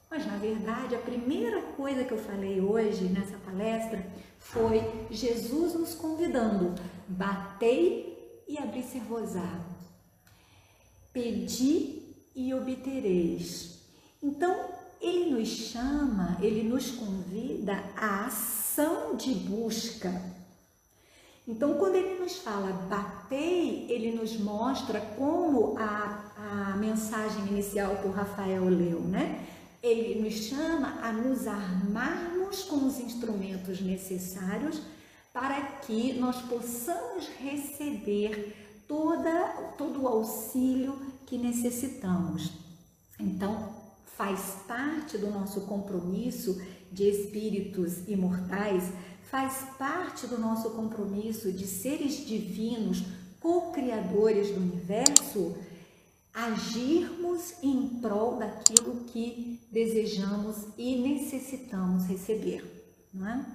Mas 0.09 0.25
na 0.25 0.35
verdade, 0.37 0.93
a 0.93 0.99
primeira 0.99 1.61
coisa 1.77 2.03
que 2.03 2.11
eu 2.11 2.17
falei 2.17 2.59
hoje 2.59 3.05
nessa 3.05 3.37
palestra 3.37 4.05
foi 4.41 4.83
Jesus 5.09 5.75
nos 5.75 5.93
convidando: 5.93 6.75
batei 7.07 8.43
e 8.47 8.57
abri-se-vos-á, 8.57 9.61
pedi 11.13 12.01
e 12.35 12.53
obtereis. 12.53 13.79
Então, 14.21 14.69
ele 14.99 15.31
nos 15.31 15.47
chama, 15.47 16.37
ele 16.41 16.63
nos 16.63 16.91
convida 16.91 17.83
à 17.95 18.25
ação 18.25 19.15
de 19.15 19.33
busca. 19.33 20.21
Então, 21.47 21.75
quando 21.75 21.95
ele 21.95 22.19
nos 22.19 22.37
fala 22.37 22.71
batei, 22.87 23.87
ele 23.89 24.11
nos 24.11 24.37
mostra 24.37 25.01
como 25.17 25.75
a, 25.77 26.31
a 26.37 26.77
mensagem 26.77 27.47
inicial 27.47 27.95
que 27.97 28.07
o 28.07 28.11
Rafael 28.11 28.65
leu, 28.65 28.99
né? 28.99 29.47
Ele 29.81 30.21
nos 30.21 30.33
chama 30.33 30.99
a 31.01 31.11
nos 31.11 31.47
armarmos 31.47 32.63
com 32.63 32.85
os 32.85 32.99
instrumentos 32.99 33.81
necessários 33.81 34.81
para 35.33 35.61
que 35.79 36.13
nós 36.13 36.41
possamos 36.41 37.27
receber 37.39 38.55
toda, 38.87 39.47
todo 39.77 40.01
o 40.01 40.07
auxílio 40.07 40.99
que 41.25 41.37
necessitamos. 41.37 42.51
Então, 43.19 43.73
faz 44.17 44.57
parte 44.67 45.17
do 45.17 45.31
nosso 45.31 45.61
compromisso 45.61 46.61
de 46.91 47.09
espíritos 47.09 48.07
imortais, 48.07 48.91
faz 49.23 49.65
parte 49.79 50.27
do 50.27 50.37
nosso 50.37 50.71
compromisso 50.71 51.51
de 51.51 51.65
seres 51.65 52.25
divinos, 52.25 53.03
co-criadores 53.39 54.49
do 54.51 54.59
universo, 54.59 55.55
agirmos 56.33 57.55
em 57.61 57.99
prol 58.01 58.37
daquilo 58.37 59.03
que 59.05 59.59
desejamos 59.71 60.67
e 60.77 60.95
necessitamos 60.97 62.05
receber, 62.05 62.63
não 63.13 63.27
é? 63.27 63.45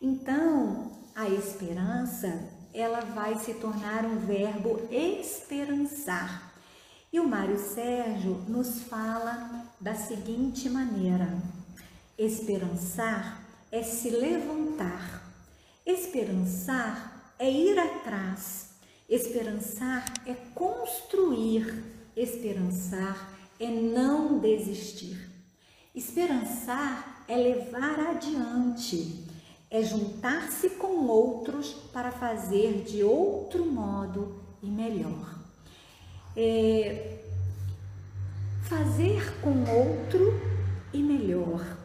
Então, 0.00 0.92
a 1.14 1.28
esperança, 1.28 2.50
ela 2.72 3.00
vai 3.00 3.36
se 3.38 3.54
tornar 3.54 4.04
um 4.04 4.18
verbo 4.18 4.80
esperançar. 4.90 6.52
E 7.12 7.20
o 7.20 7.28
Mário 7.28 7.58
Sérgio 7.58 8.34
nos 8.48 8.82
fala 8.82 9.64
da 9.80 9.94
seguinte 9.94 10.68
maneira: 10.68 11.40
esperançar 12.18 13.40
é 13.70 13.82
se 13.82 14.10
levantar, 14.10 15.22
esperançar 15.86 17.34
é 17.38 17.50
ir 17.50 17.78
atrás, 17.78 18.70
esperançar 19.08 20.04
é 20.26 20.34
construir, 20.54 21.93
Esperançar 22.16 23.34
é 23.58 23.68
não 23.68 24.38
desistir. 24.38 25.30
Esperançar 25.94 27.24
é 27.26 27.36
levar 27.36 27.98
adiante, 27.98 29.24
é 29.70 29.82
juntar-se 29.82 30.70
com 30.70 31.06
outros 31.06 31.72
para 31.92 32.12
fazer 32.12 32.82
de 32.82 33.02
outro 33.02 33.64
modo 33.64 34.40
e 34.62 34.66
melhor. 34.66 35.38
É 36.36 37.18
fazer 38.62 39.40
com 39.40 39.64
outro 39.70 40.40
e 40.92 41.02
melhor. 41.02 41.78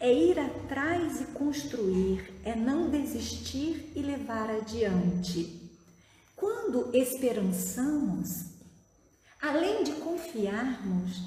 É 0.00 0.12
ir 0.12 0.38
atrás 0.38 1.20
e 1.20 1.24
construir, 1.26 2.32
é 2.44 2.54
não 2.54 2.88
desistir 2.88 3.92
e 3.96 4.00
levar 4.00 4.48
adiante. 4.50 5.60
Quando 6.36 6.94
esperançamos, 6.94 8.47
Além 9.40 9.84
de 9.84 9.92
confiarmos 9.92 11.22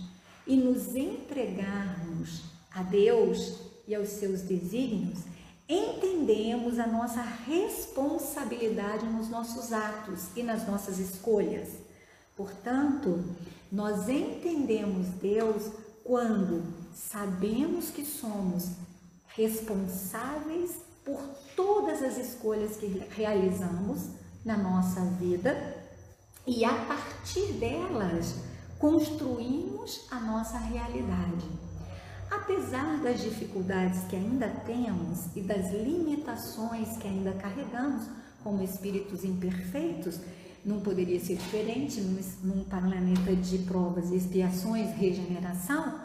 e 0.46 0.56
nos 0.58 0.96
entregarmos 0.96 2.42
a 2.74 2.84
Deus 2.84 3.60
e 3.88 3.96
aos 3.96 4.10
seus 4.10 4.42
desígnios, 4.42 5.20
entendemos 5.68 6.78
a 6.78 6.88
nossa 6.88 7.22
responsabilidade 7.22 9.06
nos 9.06 9.30
nossos 9.30 9.72
atos 9.72 10.28
e 10.36 10.44
nas 10.44 10.68
nossas 10.68 11.00
escolhas. 11.00 11.70
Portanto, 12.36 13.24
nós 13.72 14.10
entendemos 14.10 15.08
Deus 15.22 15.72
quando 16.04 16.64
sabemos 16.94 17.90
que 17.90 18.06
somos 18.06 18.72
responsáveis 19.30 20.76
por 21.06 21.22
todas 21.56 22.04
as 22.04 22.18
escolhas 22.18 22.76
que 22.76 22.88
realizamos 23.16 24.10
na 24.44 24.58
nossa 24.58 25.00
vida 25.20 25.56
e 26.46 26.66
a 26.66 26.74
partir 26.74 27.54
delas 27.54 28.36
construímos 28.80 30.08
a 30.10 30.20
nossa 30.20 30.58
realidade. 30.58 31.46
Apesar 32.30 33.02
das 33.02 33.22
dificuldades 33.22 34.04
que 34.06 34.16
ainda 34.16 34.48
temos 34.66 35.28
e 35.36 35.42
das 35.42 35.72
limitações 35.72 36.98
que 36.98 37.08
ainda 37.08 37.34
carregamos 37.34 38.04
como 38.44 38.64
espíritos 38.64 39.24
imperfeitos, 39.24 40.20
não 40.64 40.80
poderia 40.80 41.20
ser 41.20 41.36
diferente 41.36 42.00
num, 42.02 42.64
planeta 42.64 43.36
de 43.36 43.60
provas 43.60 44.12
expiações, 44.12 44.96
regeneração. 44.96 46.00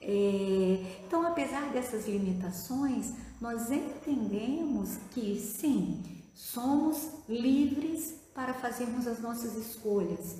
É, 0.00 1.02
então, 1.06 1.26
apesar 1.26 1.70
dessas 1.72 2.08
limitações, 2.08 3.12
nós 3.40 3.70
entendemos 3.70 4.96
que 5.12 5.38
sim, 5.38 6.02
somos 6.34 7.10
livres 7.28 8.19
para 8.34 8.54
fazermos 8.54 9.06
as 9.06 9.20
nossas 9.20 9.56
escolhas. 9.56 10.36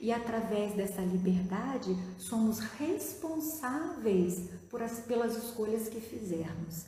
E 0.00 0.12
através 0.12 0.74
dessa 0.74 1.00
liberdade, 1.00 1.96
somos 2.18 2.58
responsáveis 2.58 4.50
por 4.68 4.82
as, 4.82 5.00
pelas 5.00 5.36
escolhas 5.36 5.88
que 5.88 6.00
fizermos. 6.00 6.84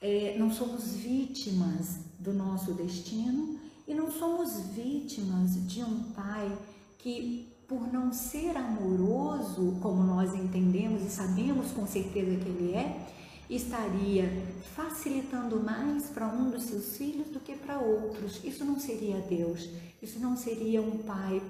É, 0.00 0.36
não 0.38 0.50
somos 0.50 0.94
vítimas 0.94 1.98
do 2.18 2.32
nosso 2.32 2.72
destino 2.72 3.60
e 3.86 3.94
não 3.94 4.10
somos 4.10 4.58
vítimas 4.70 5.54
de 5.66 5.82
um 5.82 6.12
pai 6.12 6.56
que, 6.98 7.52
por 7.68 7.92
não 7.92 8.12
ser 8.12 8.56
amoroso, 8.56 9.76
como 9.82 10.02
nós 10.02 10.34
entendemos 10.34 11.02
e 11.02 11.10
sabemos 11.10 11.70
com 11.72 11.86
certeza 11.86 12.36
que 12.36 12.48
ele 12.48 12.72
é, 12.72 13.06
estaria 13.50 14.30
facilitando 14.76 15.60
mais 15.60 16.06
para 16.06 16.26
um 16.28 16.50
dos 16.50 16.62
seus 16.62 16.96
filhos 16.96 17.28
do 17.28 17.40
que 17.40 17.54
para 17.56 17.80
outros. 17.80 18.40
Isso 18.44 18.64
não 18.64 18.78
seria 18.78 19.18
Deus, 19.18 19.68
isso 20.00 20.20
não 20.20 20.36
seria 20.36 20.80
um 20.80 20.98
pai 20.98 21.42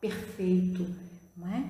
perfeito, 0.00 0.86
não 1.36 1.48
é? 1.48 1.64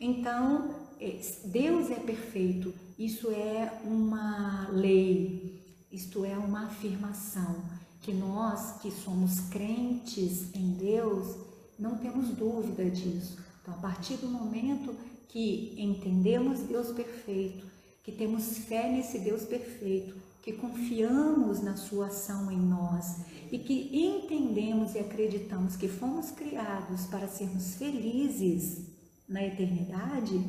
Então, 0.00 0.74
é, 1.00 1.20
Deus 1.44 1.90
é 1.90 1.96
perfeito, 1.96 2.74
isso 2.98 3.30
é 3.30 3.80
uma 3.84 4.68
lei, 4.72 5.62
isto 5.92 6.24
é 6.24 6.36
uma 6.36 6.66
afirmação 6.66 7.62
que 8.02 8.12
nós 8.12 8.80
que 8.80 8.90
somos 8.90 9.40
crentes 9.50 10.54
em 10.54 10.72
Deus 10.72 11.36
não 11.78 11.96
temos 11.96 12.28
dúvida 12.30 12.90
disso. 12.90 13.38
Então, 13.62 13.74
a 13.74 13.78
partir 13.78 14.16
do 14.16 14.28
momento 14.28 14.94
que 15.28 15.74
entendemos 15.78 16.60
Deus 16.60 16.92
perfeito, 16.92 17.69
que 18.10 18.16
temos 18.16 18.58
fé 18.58 18.90
nesse 18.90 19.20
Deus 19.20 19.44
perfeito, 19.44 20.16
que 20.42 20.52
confiamos 20.54 21.62
na 21.62 21.76
sua 21.76 22.06
ação 22.06 22.50
em 22.50 22.58
nós 22.58 23.18
e 23.52 23.58
que 23.58 23.88
entendemos 23.92 24.94
e 24.94 24.98
acreditamos 24.98 25.76
que 25.76 25.86
fomos 25.86 26.32
criados 26.32 27.06
para 27.06 27.28
sermos 27.28 27.74
felizes 27.76 28.86
na 29.28 29.44
eternidade, 29.46 30.44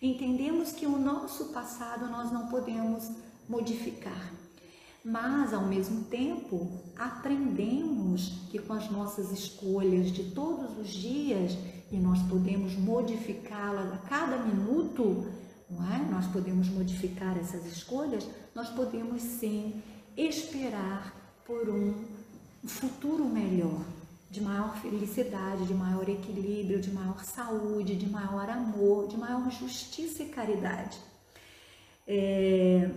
entendemos 0.00 0.70
que 0.70 0.86
o 0.86 0.96
nosso 0.96 1.46
passado 1.46 2.08
nós 2.08 2.30
não 2.30 2.46
podemos 2.46 3.10
modificar. 3.48 4.32
Mas, 5.04 5.52
ao 5.52 5.66
mesmo 5.66 6.04
tempo, 6.04 6.80
aprendemos 6.96 8.28
que 8.50 8.58
com 8.58 8.72
as 8.72 8.88
nossas 8.88 9.32
escolhas 9.32 10.12
de 10.12 10.30
todos 10.30 10.78
os 10.78 10.88
dias, 10.88 11.58
e 11.90 11.98
nós 11.98 12.22
podemos 12.22 12.74
modificá-las 12.76 13.92
a 13.92 13.98
cada 13.98 14.38
minuto, 14.38 15.26
não 15.74 15.94
é? 15.94 15.98
Nós 16.10 16.26
podemos 16.26 16.68
modificar 16.68 17.36
essas 17.36 17.66
escolhas, 17.66 18.26
nós 18.54 18.68
podemos 18.70 19.22
sim 19.22 19.82
esperar 20.16 21.14
por 21.44 21.68
um 21.68 21.94
futuro 22.66 23.24
melhor, 23.24 23.84
de 24.30 24.40
maior 24.40 24.76
felicidade, 24.76 25.66
de 25.66 25.74
maior 25.74 26.08
equilíbrio, 26.08 26.80
de 26.80 26.90
maior 26.90 27.22
saúde, 27.24 27.96
de 27.96 28.08
maior 28.08 28.48
amor, 28.48 29.08
de 29.08 29.16
maior 29.16 29.50
justiça 29.50 30.22
e 30.22 30.28
caridade. 30.28 30.98
É... 32.06 32.90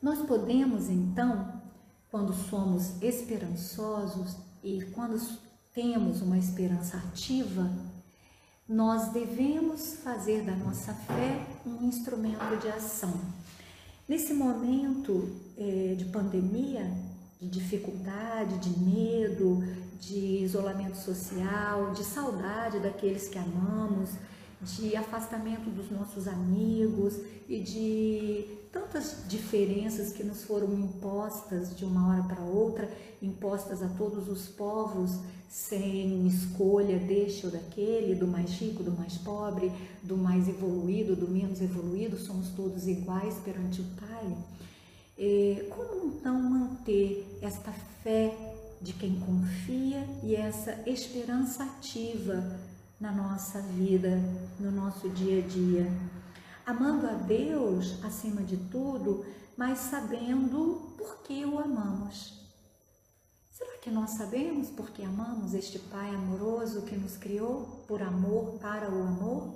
Nós 0.00 0.18
podemos 0.26 0.90
então, 0.90 1.62
quando 2.10 2.32
somos 2.32 3.00
esperançosos 3.00 4.36
e 4.62 4.82
quando 4.92 5.16
temos 5.72 6.20
uma 6.20 6.36
esperança 6.36 6.96
ativa, 6.96 7.70
nós 8.72 9.12
devemos 9.12 9.98
fazer 10.02 10.44
da 10.44 10.56
nossa 10.56 10.94
fé 10.94 11.46
um 11.66 11.84
instrumento 11.86 12.58
de 12.58 12.68
ação. 12.68 13.12
Nesse 14.08 14.32
momento 14.32 15.28
eh, 15.58 15.94
de 15.94 16.06
pandemia, 16.06 16.90
de 17.38 17.48
dificuldade, 17.48 18.58
de 18.60 18.78
medo, 18.78 19.62
de 20.00 20.42
isolamento 20.42 20.96
social, 20.96 21.92
de 21.92 22.02
saudade 22.02 22.78
daqueles 22.78 23.28
que 23.28 23.36
amamos, 23.36 24.08
de 24.62 24.96
afastamento 24.96 25.68
dos 25.70 25.90
nossos 25.90 26.28
amigos 26.28 27.18
e 27.48 27.58
de 27.58 28.62
tantas 28.70 29.24
diferenças 29.28 30.12
que 30.12 30.22
nos 30.22 30.44
foram 30.44 30.72
impostas 30.72 31.76
de 31.76 31.84
uma 31.84 32.08
hora 32.08 32.22
para 32.22 32.42
outra, 32.42 32.90
impostas 33.20 33.82
a 33.82 33.88
todos 33.88 34.28
os 34.28 34.48
povos 34.48 35.18
sem 35.48 36.26
escolha 36.26 36.98
deste 36.98 37.44
ou 37.44 37.52
daquele, 37.52 38.14
do 38.14 38.26
mais 38.26 38.50
rico, 38.52 38.82
do 38.82 38.92
mais 38.92 39.18
pobre, 39.18 39.70
do 40.02 40.16
mais 40.16 40.48
evoluído, 40.48 41.14
do 41.14 41.28
menos 41.28 41.60
evoluído, 41.60 42.16
somos 42.16 42.48
todos 42.50 42.88
iguais 42.88 43.34
perante 43.44 43.82
o 43.82 43.84
Pai. 44.00 44.36
É, 45.18 45.66
como 45.68 46.14
então 46.14 46.40
manter 46.40 47.38
esta 47.42 47.70
fé 48.02 48.34
de 48.80 48.94
quem 48.94 49.20
confia 49.20 50.08
e 50.22 50.34
essa 50.34 50.72
esperança 50.86 51.64
ativa 51.64 52.58
na 53.02 53.10
nossa 53.10 53.60
vida, 53.60 54.10
no 54.60 54.70
nosso 54.70 55.08
dia 55.08 55.42
a 55.42 55.46
dia? 55.48 55.92
Amando 56.64 57.08
a 57.08 57.14
Deus 57.14 57.98
acima 58.04 58.42
de 58.42 58.56
tudo, 58.56 59.26
mas 59.56 59.80
sabendo 59.80 60.94
por 60.96 61.18
que 61.24 61.44
o 61.44 61.58
amamos. 61.58 62.40
Será 63.50 63.76
que 63.78 63.90
nós 63.90 64.10
sabemos 64.10 64.68
por 64.68 64.90
que 64.90 65.02
amamos 65.02 65.52
este 65.52 65.80
Pai 65.80 66.14
amoroso 66.14 66.82
que 66.82 66.94
nos 66.94 67.16
criou 67.16 67.82
por 67.88 68.00
amor 68.00 68.60
para 68.60 68.88
o 68.88 69.02
amor? 69.02 69.52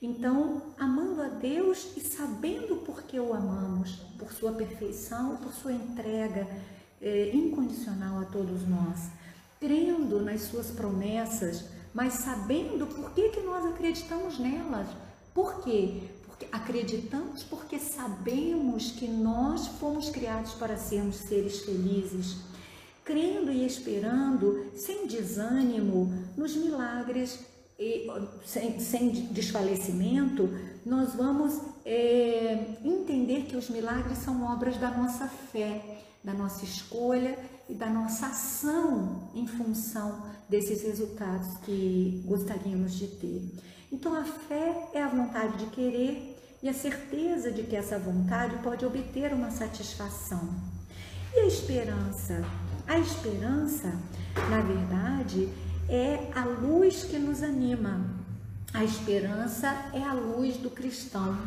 Então, 0.00 0.62
amando 0.78 1.20
a 1.20 1.28
Deus 1.28 1.94
e 1.98 2.00
sabendo 2.00 2.76
por 2.76 3.02
que 3.02 3.20
o 3.20 3.34
amamos, 3.34 3.96
por 4.18 4.32
sua 4.32 4.52
perfeição, 4.52 5.36
por 5.36 5.52
sua 5.52 5.74
entrega 5.74 6.48
eh, 7.02 7.30
incondicional 7.34 8.22
a 8.22 8.24
todos 8.24 8.66
nós, 8.66 9.10
crendo 9.60 10.22
nas 10.22 10.40
suas 10.40 10.70
promessas, 10.70 11.78
mas 11.92 12.14
sabendo 12.14 12.86
por 12.86 13.12
que, 13.12 13.30
que 13.30 13.40
nós 13.40 13.64
acreditamos 13.66 14.38
nelas. 14.38 14.86
Por 15.34 15.62
quê? 15.62 16.02
Porque 16.26 16.46
acreditamos 16.50 17.42
porque 17.42 17.78
sabemos 17.78 18.92
que 18.92 19.06
nós 19.06 19.66
fomos 19.66 20.10
criados 20.10 20.52
para 20.54 20.76
sermos 20.76 21.16
seres 21.16 21.60
felizes, 21.60 22.36
crendo 23.04 23.50
e 23.50 23.66
esperando, 23.66 24.70
sem 24.76 25.06
desânimo, 25.06 26.12
nos 26.36 26.54
milagres 26.54 27.40
e, 27.78 28.06
sem, 28.44 28.78
sem 28.78 29.10
desfalecimento, 29.30 30.48
nós 30.84 31.14
vamos 31.14 31.60
é, 31.84 32.76
entender 32.84 33.44
que 33.44 33.56
os 33.56 33.68
milagres 33.68 34.18
são 34.18 34.44
obras 34.44 34.76
da 34.76 34.90
nossa 34.90 35.26
fé, 35.26 36.02
da 36.22 36.34
nossa 36.34 36.64
escolha 36.64 37.38
e 37.70 37.74
da 37.74 37.86
nossa 37.86 38.26
ação 38.26 39.30
em 39.34 39.46
função 39.46 40.22
desses 40.48 40.82
resultados 40.82 41.56
que 41.58 42.22
gostaríamos 42.26 42.94
de 42.94 43.06
ter. 43.06 43.42
Então, 43.92 44.14
a 44.14 44.24
fé 44.24 44.88
é 44.92 45.02
a 45.02 45.08
vontade 45.08 45.58
de 45.58 45.66
querer 45.66 46.36
e 46.62 46.68
a 46.68 46.74
certeza 46.74 47.50
de 47.50 47.62
que 47.62 47.76
essa 47.76 47.98
vontade 47.98 48.56
pode 48.62 48.84
obter 48.84 49.32
uma 49.32 49.50
satisfação. 49.50 50.48
E 51.34 51.40
a 51.40 51.46
esperança? 51.46 52.44
A 52.86 52.98
esperança, 52.98 53.92
na 54.50 54.60
verdade, 54.60 55.48
é 55.88 56.28
a 56.34 56.44
luz 56.44 57.04
que 57.04 57.18
nos 57.18 57.42
anima. 57.42 58.04
A 58.74 58.84
esperança 58.84 59.68
é 59.92 60.02
a 60.02 60.12
luz 60.12 60.56
do 60.56 60.70
cristão. 60.70 61.38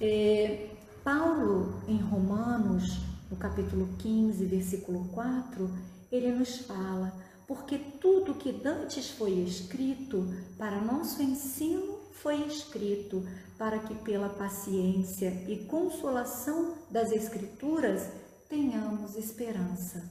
É, 0.00 0.68
Paulo, 1.04 1.82
em 1.88 1.98
Romanos, 1.98 3.11
no 3.32 3.38
capítulo 3.38 3.88
15, 3.98 4.44
versículo 4.44 5.08
4, 5.08 5.70
ele 6.12 6.30
nos 6.32 6.58
fala: 6.58 7.10
porque 7.48 7.78
tudo 7.78 8.34
que 8.34 8.52
dantes 8.52 9.08
foi 9.10 9.32
escrito 9.40 10.28
para 10.58 10.82
nosso 10.82 11.22
ensino 11.22 11.98
foi 12.12 12.46
escrito 12.46 13.26
para 13.58 13.78
que 13.78 13.94
pela 13.94 14.28
paciência 14.28 15.30
e 15.48 15.64
consolação 15.64 16.74
das 16.90 17.10
Escrituras 17.10 18.06
tenhamos 18.50 19.16
esperança. 19.16 20.04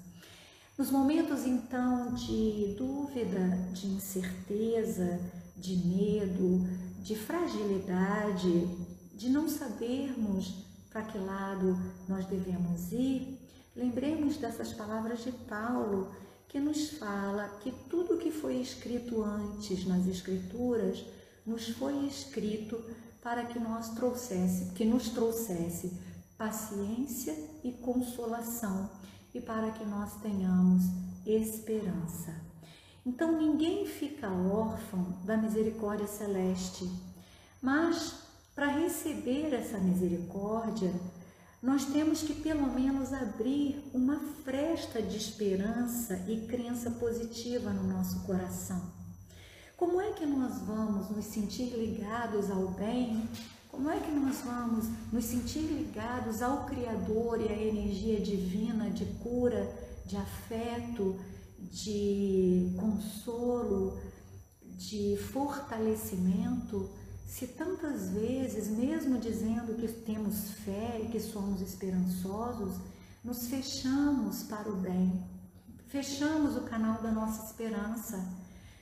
Nos 0.75 0.89
momentos 0.89 1.45
então 1.45 2.13
de 2.15 2.75
dúvida, 2.75 3.39
de 3.71 3.86
incerteza, 3.88 5.19
de 5.55 5.75
medo, 5.77 6.67
de 7.03 7.15
fragilidade, 7.15 8.67
de 9.13 9.29
não 9.29 9.47
sabermos 9.47 10.70
para 10.91 11.04
que 11.04 11.17
lado 11.17 11.77
nós 12.08 12.25
devemos 12.25 12.91
ir, 12.91 13.39
lembremos 13.75 14.38
dessas 14.38 14.73
palavras 14.73 15.23
de 15.23 15.32
Paulo, 15.32 16.12
que 16.47 16.60
nos 16.60 16.89
fala 16.91 17.47
que 17.62 17.71
tudo 17.89 18.17
que 18.17 18.30
foi 18.30 18.58
escrito 18.58 19.23
antes 19.23 19.88
nas 19.88 20.06
Escrituras 20.06 21.04
nos 21.45 21.69
foi 21.69 22.06
escrito 22.06 22.84
para 23.21 23.45
que 23.45 23.58
nós 23.58 23.89
trouxesse, 23.89 24.73
que 24.73 24.84
nos 24.84 25.10
trouxesse 25.10 25.93
paciência 26.38 27.38
e 27.63 27.71
consolação 27.71 28.89
e 29.34 29.39
para 29.39 29.71
que 29.71 29.86
nós 29.86 30.15
tenhamos 30.21 30.84
esperança. 31.25 32.36
Então 33.06 33.38
ninguém 33.38 33.86
fica 33.86 34.30
órfão 34.30 35.17
da 35.23 35.38
misericórdia 35.38 36.08
celeste, 36.08 36.89
mas 37.62 38.31
para 38.62 38.78
receber 38.78 39.56
essa 39.56 39.80
misericórdia, 39.80 40.93
nós 41.63 41.84
temos 41.86 42.21
que 42.21 42.32
pelo 42.32 42.67
menos 42.67 43.12
abrir 43.12 43.89
uma 43.91 44.19
fresta 44.43 45.02
de 45.02 45.17
esperança 45.17 46.13
e 46.28 46.45
crença 46.45 46.91
positiva 46.91 47.71
no 47.71 47.91
nosso 47.91 48.19
coração. 48.19 48.80
Como 49.76 50.00
é 50.00 50.12
que 50.12 50.28
nós 50.28 50.62
vamos 50.62 51.10
nos 51.10 51.26
sentir 51.26 51.74
ligados 51.74 52.52
ao 52.52 52.67
bem 52.67 53.28
como 53.67 53.89
é 53.89 54.00
que 54.00 54.12
nós 54.12 54.41
vamos 54.41 54.86
nos 55.12 55.24
sentir 55.26 55.62
ligados 55.62 56.41
ao 56.43 56.65
Criador 56.65 57.41
e 57.41 57.47
à 57.47 57.58
energia 57.58 58.19
divina 58.19 58.91
de 58.91 59.06
cura, 59.24 59.74
de 60.06 60.17
afeto, 60.17 61.17
de 61.58 62.76
consolo, 62.78 63.97
de 64.78 65.17
fortalecimento, 65.32 66.89
se 67.32 67.48
tantas 67.48 68.10
vezes, 68.10 68.67
mesmo 68.67 69.17
dizendo 69.17 69.74
que 69.80 69.88
temos 69.88 70.52
fé 70.65 71.00
e 71.02 71.08
que 71.08 71.20
somos 71.20 71.62
esperançosos, 71.62 72.76
nos 73.24 73.48
fechamos 73.48 74.44
para 74.44 74.70
o 74.70 74.76
bem, 74.76 75.24
fechamos 75.88 76.58
o 76.58 76.62
canal 76.63 77.02
da 77.02 77.10
nossa 77.10 77.46
esperança, 77.46 78.22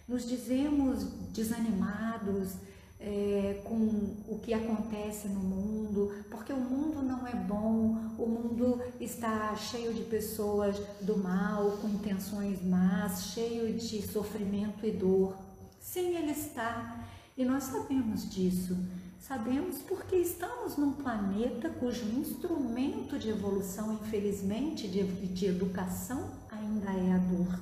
nos 0.08 0.28
dizemos 0.28 1.04
desanimados, 1.32 2.54
é, 3.00 3.62
com 3.64 4.16
o 4.28 4.40
que 4.42 4.52
acontece 4.52 5.28
no 5.28 5.40
mundo, 5.40 6.12
porque 6.32 6.52
o 6.52 6.60
mundo 6.60 7.04
não 7.04 7.28
é 7.28 7.36
bom, 7.36 7.98
o 8.18 8.26
mundo 8.26 8.82
está 9.00 9.56
cheio 9.56 9.94
de 9.94 10.02
pessoas 10.02 10.76
do 11.02 11.16
mal, 11.16 11.78
com 11.78 11.88
intenções 11.88 12.66
más, 12.66 13.26
cheio 13.26 13.78
de 13.78 14.02
sofrimento 14.02 14.86
e 14.88 14.92
dor. 14.92 15.38
Sim, 15.80 16.16
ele 16.18 16.32
está, 16.32 17.09
e 17.40 17.46
nós 17.46 17.64
sabemos 17.64 18.30
disso. 18.30 18.78
Sabemos 19.18 19.82
porque 19.84 20.18
estamos 20.18 20.76
num 20.76 20.92
planeta 20.92 21.70
cujo 21.70 22.04
instrumento 22.20 23.18
de 23.18 23.30
evolução, 23.30 23.94
infelizmente, 23.94 24.90
de, 24.90 25.04
de 25.04 25.46
educação, 25.46 26.30
ainda 26.52 26.92
é 26.92 27.14
a 27.14 27.18
dor, 27.18 27.60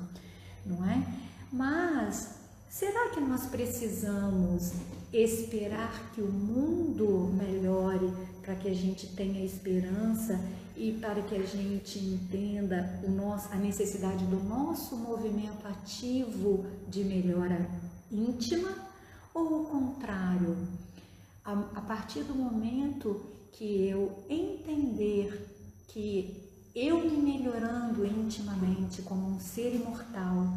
não 0.66 0.84
é? 0.90 1.06
Mas 1.54 2.40
será 2.68 3.10
que 3.10 3.20
nós 3.20 3.46
precisamos 3.46 4.74
esperar 5.14 6.12
que 6.16 6.22
o 6.22 6.32
mundo 6.32 7.32
melhore 7.36 8.12
para 8.42 8.56
que 8.56 8.70
a 8.70 8.74
gente 8.74 9.06
tenha 9.16 9.46
esperança 9.46 10.40
e 10.76 10.94
para 10.94 11.22
que 11.22 11.36
a 11.36 11.46
gente 11.46 12.00
entenda 12.00 13.00
o 13.04 13.12
nosso, 13.12 13.54
a 13.54 13.58
necessidade 13.58 14.26
do 14.26 14.44
nosso 14.44 14.96
movimento 14.96 15.68
ativo 15.68 16.66
de 16.88 17.04
melhora 17.04 17.70
íntima 18.12 18.87
ou 19.38 19.62
o 19.62 19.66
contrário? 19.66 20.58
A, 21.46 21.54
a 21.76 21.82
partir 21.82 22.24
do 22.24 22.36
momento 22.36 23.22
que 23.54 23.88
eu 23.88 24.24
entender 24.30 25.56
que 25.88 26.44
eu 26.76 27.00
me 27.00 27.18
melhorando 27.18 28.06
intimamente 28.06 29.02
como 29.02 29.28
um 29.28 29.40
ser 29.40 29.76
imortal, 29.76 30.48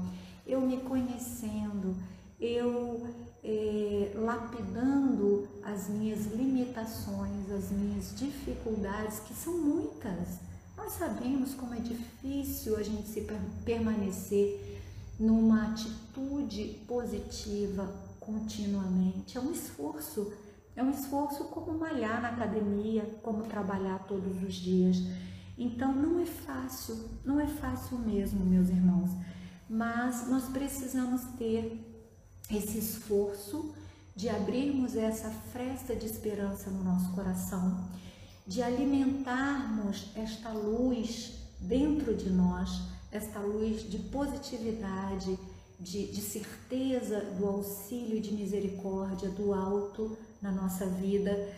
eu 0.46 0.60
me 0.60 0.78
conhecendo, 0.78 1.94
eu 2.40 3.06
é, 3.42 4.12
lapidando 4.16 5.48
as 5.62 5.88
minhas 5.88 6.26
limitações, 6.26 7.50
as 7.50 7.70
minhas 7.70 8.14
dificuldades, 8.16 9.20
que 9.20 9.32
são 9.32 9.56
muitas. 9.56 10.40
Nós 10.76 10.92
sabemos 10.92 11.54
como 11.54 11.74
é 11.74 11.78
difícil 11.78 12.76
a 12.76 12.82
gente 12.82 13.08
se 13.08 13.26
permanecer 13.64 14.80
numa 15.18 15.68
atitude 15.68 16.80
positiva 16.86 18.09
continuamente. 18.32 19.36
É 19.36 19.40
um 19.40 19.50
esforço, 19.50 20.32
é 20.76 20.82
um 20.82 20.90
esforço 20.90 21.44
como 21.44 21.78
malhar 21.78 22.22
na 22.22 22.28
academia, 22.28 23.02
como 23.22 23.44
trabalhar 23.44 23.98
todos 24.06 24.42
os 24.42 24.54
dias. 24.54 24.96
Então 25.58 25.94
não 25.94 26.20
é 26.20 26.26
fácil, 26.26 27.10
não 27.24 27.40
é 27.40 27.46
fácil 27.46 27.98
mesmo, 27.98 28.44
meus 28.44 28.68
irmãos, 28.68 29.10
mas 29.68 30.28
nós 30.28 30.44
precisamos 30.44 31.22
ter 31.38 31.86
esse 32.50 32.78
esforço 32.78 33.74
de 34.16 34.28
abrirmos 34.28 34.96
essa 34.96 35.30
fresta 35.52 35.94
de 35.94 36.06
esperança 36.06 36.70
no 36.70 36.82
nosso 36.82 37.12
coração, 37.12 37.88
de 38.46 38.62
alimentarmos 38.62 40.10
esta 40.16 40.50
luz 40.50 41.34
dentro 41.60 42.14
de 42.16 42.30
nós, 42.30 42.82
esta 43.12 43.38
luz 43.38 43.88
de 43.88 43.98
positividade, 43.98 45.38
de, 45.80 46.06
de 46.06 46.20
certeza 46.20 47.20
do 47.38 47.46
auxílio 47.46 48.18
e 48.18 48.20
de 48.20 48.32
misericórdia 48.32 49.30
do 49.30 49.54
alto 49.54 50.16
na 50.40 50.52
nossa 50.52 50.86
vida, 50.86 51.48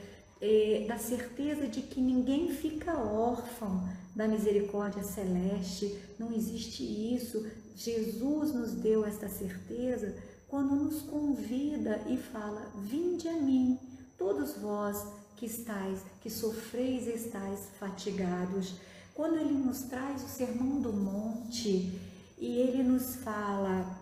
é, 0.41 0.85
da 0.89 0.99
certeza 0.99 1.67
de 1.67 1.83
que 1.83 2.01
ninguém 2.01 2.51
fica 2.51 2.97
órfão 2.99 3.89
da 4.15 4.29
misericórdia 4.29 5.03
celeste, 5.03 5.99
não 6.19 6.33
existe 6.33 6.83
isso. 6.83 7.47
Jesus 7.77 8.53
nos 8.53 8.73
deu 8.73 9.05
esta 9.05 9.29
certeza 9.29 10.15
quando 10.49 10.75
nos 10.75 11.03
convida 11.03 12.03
e 12.09 12.17
fala: 12.17 12.71
Vinde 12.77 13.29
a 13.29 13.35
mim, 13.35 13.79
todos 14.19 14.57
vós 14.57 15.05
que 15.37 15.47
estáis, 15.47 16.01
que 16.21 16.29
sofreis 16.29 17.07
e 17.07 17.15
estáis 17.15 17.61
fatigados. 17.79 18.75
Quando 19.15 19.37
ele 19.37 19.55
nos 19.55 19.83
traz 19.83 20.23
o 20.23 20.29
sermão 20.29 20.81
do 20.81 20.93
monte 20.93 21.99
e 22.39 22.59
ele 22.59 22.83
nos 22.83 23.17
fala: 23.17 24.02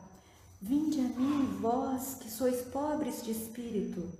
Vinde 0.60 1.00
a 1.00 1.08
mim, 1.08 1.58
vós 1.60 2.14
que 2.14 2.30
sois 2.30 2.62
pobres 2.66 3.22
de 3.24 3.30
espírito, 3.30 4.10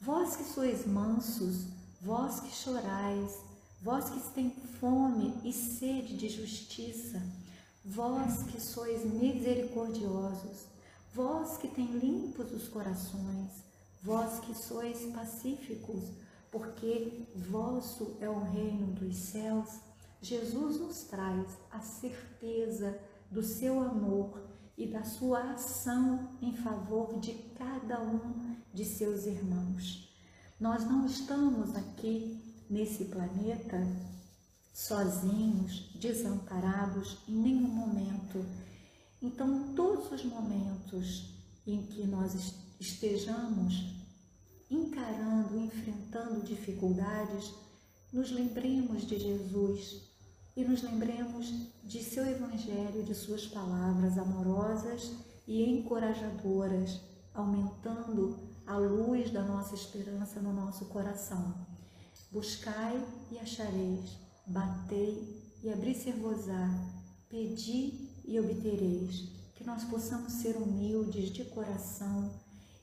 vós 0.00 0.36
que 0.36 0.44
sois 0.44 0.86
mansos, 0.86 1.66
vós 2.00 2.40
que 2.40 2.54
chorais, 2.54 3.32
vós 3.80 4.10
que 4.10 4.20
têm 4.34 4.50
fome 4.80 5.34
e 5.44 5.52
sede 5.52 6.16
de 6.16 6.28
justiça, 6.28 7.22
vós 7.84 8.42
que 8.44 8.60
sois 8.60 9.04
misericordiosos, 9.04 10.74
Vós 11.14 11.56
que 11.56 11.68
tem 11.68 11.86
limpos 11.86 12.50
os 12.52 12.66
corações, 12.66 13.62
vós 14.02 14.40
que 14.40 14.52
sois 14.52 14.98
pacíficos, 15.12 16.02
porque 16.50 17.24
vosso 17.36 18.16
é 18.20 18.28
o 18.28 18.42
reino 18.42 18.88
dos 18.94 19.14
céus, 19.14 19.68
Jesus 20.20 20.80
nos 20.80 21.04
traz 21.04 21.46
a 21.70 21.78
certeza 21.78 22.98
do 23.30 23.44
seu 23.44 23.80
amor 23.80 24.42
e 24.76 24.86
da 24.86 25.04
sua 25.04 25.52
ação 25.52 26.36
em 26.42 26.54
favor 26.56 27.18
de 27.20 27.32
cada 27.56 28.00
um 28.02 28.56
de 28.72 28.84
seus 28.84 29.26
irmãos. 29.26 30.12
Nós 30.58 30.84
não 30.84 31.06
estamos 31.06 31.74
aqui 31.76 32.40
nesse 32.68 33.04
planeta 33.06 33.78
sozinhos, 34.72 35.90
desamparados 35.94 37.18
em 37.28 37.34
nenhum 37.34 37.68
momento 37.68 38.44
então, 39.24 39.72
todos 39.74 40.12
os 40.12 40.22
momentos 40.22 41.30
em 41.66 41.80
que 41.86 42.06
nós 42.06 42.54
estejamos 42.78 43.94
encarando, 44.70 45.58
enfrentando 45.58 46.44
dificuldades, 46.44 47.54
nos 48.12 48.30
lembremos 48.30 49.06
de 49.06 49.18
Jesus 49.18 50.02
e 50.56 50.64
nos 50.64 50.82
lembremos 50.82 51.52
de 51.82 52.02
seu 52.02 52.24
Evangelho, 52.24 53.02
de 53.02 53.14
suas 53.14 53.46
palavras 53.46 54.16
amorosas 54.16 55.12
e 55.46 55.64
encorajadoras, 55.68 57.00
aumentando 57.32 58.38
a 58.66 58.76
luz 58.76 59.30
da 59.30 59.42
nossa 59.42 59.74
esperança 59.74 60.40
no 60.40 60.52
nosso 60.52 60.86
coração. 60.86 61.54
Buscai 62.30 63.04
e 63.32 63.38
achareis, 63.38 64.16
batei 64.46 65.42
e 65.62 65.70
abri-se-vos-á, 65.70 66.70
pedi 67.28 68.08
e 68.24 68.38
obtereis. 68.38 69.32
Que 69.56 69.64
nós 69.64 69.84
possamos 69.84 70.32
ser 70.34 70.56
humildes 70.56 71.30
de 71.30 71.44
coração 71.44 72.30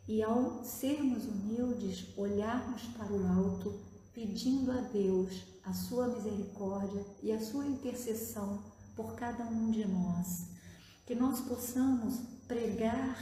e, 0.07 0.21
ao 0.21 0.63
sermos 0.63 1.25
humildes, 1.25 2.07
olharmos 2.17 2.83
para 2.97 3.11
o 3.11 3.27
alto, 3.27 3.79
pedindo 4.13 4.71
a 4.71 4.81
Deus 4.81 5.50
a 5.63 5.73
sua 5.73 6.07
misericórdia 6.07 7.05
e 7.21 7.31
a 7.31 7.39
sua 7.39 7.65
intercessão 7.65 8.63
por 8.95 9.15
cada 9.15 9.43
um 9.45 9.71
de 9.71 9.87
nós. 9.87 10.47
Que 11.05 11.15
nós 11.15 11.39
possamos 11.41 12.15
pregar 12.47 13.17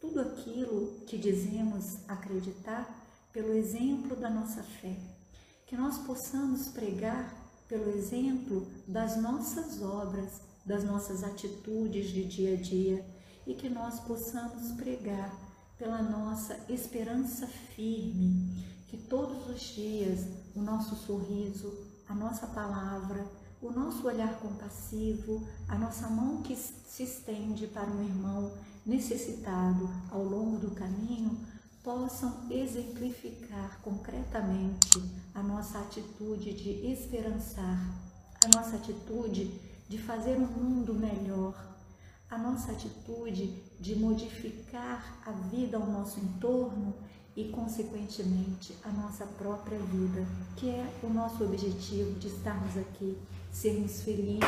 tudo 0.00 0.20
aquilo 0.20 1.00
que 1.06 1.16
dizemos 1.16 1.98
acreditar 2.08 2.88
pelo 3.32 3.52
exemplo 3.54 4.16
da 4.16 4.30
nossa 4.30 4.62
fé. 4.62 4.96
Que 5.66 5.76
nós 5.76 5.98
possamos 5.98 6.68
pregar 6.68 7.34
pelo 7.68 7.90
exemplo 7.90 8.66
das 8.86 9.16
nossas 9.16 9.82
obras 9.82 10.46
das 10.66 10.82
nossas 10.82 11.22
atitudes 11.22 12.08
de 12.08 12.24
dia 12.24 12.54
a 12.54 12.56
dia 12.56 13.06
e 13.46 13.54
que 13.54 13.68
nós 13.68 14.00
possamos 14.00 14.72
pregar 14.72 15.32
pela 15.78 16.02
nossa 16.02 16.58
esperança 16.68 17.46
firme, 17.46 18.64
que 18.88 18.96
todos 18.96 19.48
os 19.48 19.60
dias 19.60 20.26
o 20.54 20.60
nosso 20.60 20.94
sorriso, 20.94 21.72
a 22.08 22.14
nossa 22.14 22.46
palavra, 22.46 23.26
o 23.60 23.70
nosso 23.70 24.06
olhar 24.06 24.38
compassivo, 24.38 25.46
a 25.68 25.76
nossa 25.76 26.08
mão 26.08 26.42
que 26.42 26.54
se 26.54 27.02
estende 27.02 27.66
para 27.66 27.90
um 27.90 28.02
irmão 28.02 28.52
necessitado 28.84 29.90
ao 30.10 30.22
longo 30.22 30.58
do 30.58 30.70
caminho, 30.70 31.38
possam 31.82 32.50
exemplificar 32.50 33.80
concretamente 33.82 35.02
a 35.34 35.42
nossa 35.42 35.78
atitude 35.78 36.52
de 36.52 36.70
esperançar, 36.92 37.78
a 38.44 38.56
nossa 38.56 38.76
atitude 38.76 39.60
de 39.88 39.98
fazer 39.98 40.36
um 40.36 40.46
mundo 40.46 40.94
melhor, 40.94 41.54
a 42.28 42.36
nossa 42.36 42.72
atitude 42.72 43.62
de 43.78 43.94
modificar 43.94 45.20
a 45.24 45.30
vida 45.30 45.76
ao 45.76 45.86
nosso 45.86 46.18
entorno 46.18 46.94
e, 47.36 47.44
consequentemente, 47.50 48.74
a 48.82 48.88
nossa 48.88 49.26
própria 49.26 49.78
vida, 49.78 50.26
que 50.56 50.70
é 50.70 50.90
o 51.02 51.10
nosso 51.10 51.44
objetivo 51.44 52.18
de 52.18 52.28
estarmos 52.28 52.76
aqui, 52.78 53.18
sermos 53.52 54.02
felizes, 54.02 54.40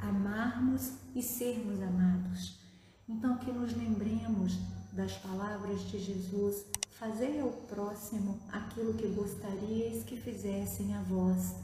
amarmos 0.00 0.92
e 1.14 1.22
sermos 1.22 1.80
amados. 1.80 2.58
Então, 3.08 3.38
que 3.38 3.50
nos 3.50 3.74
lembremos 3.74 4.58
das 4.92 5.12
palavras 5.14 5.80
de 5.90 5.98
Jesus: 5.98 6.64
fazei 6.98 7.40
ao 7.40 7.50
próximo 7.50 8.38
aquilo 8.52 8.94
que 8.94 9.08
gostarias 9.08 10.04
que 10.04 10.16
fizessem 10.16 10.94
a 10.94 11.00
vós, 11.02 11.54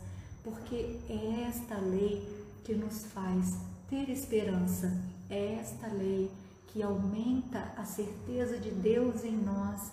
porque 0.43 0.99
é 1.09 1.47
esta 1.49 1.77
lei 1.77 2.27
que 2.65 2.75
nos 2.75 3.05
faz 3.07 3.57
ter 3.89 4.09
esperança. 4.09 4.97
É 5.29 5.55
esta 5.55 5.87
lei 5.89 6.31
que 6.69 6.83
aumenta 6.83 7.73
a 7.77 7.85
certeza 7.85 8.59
de 8.59 8.71
Deus 8.71 9.25
em 9.25 9.37
nós. 9.37 9.91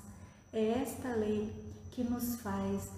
É 0.57 0.69
esta 0.81 1.13
lei 1.13 1.53
que 1.91 2.03
nos 2.03 2.41
faz 2.41 2.89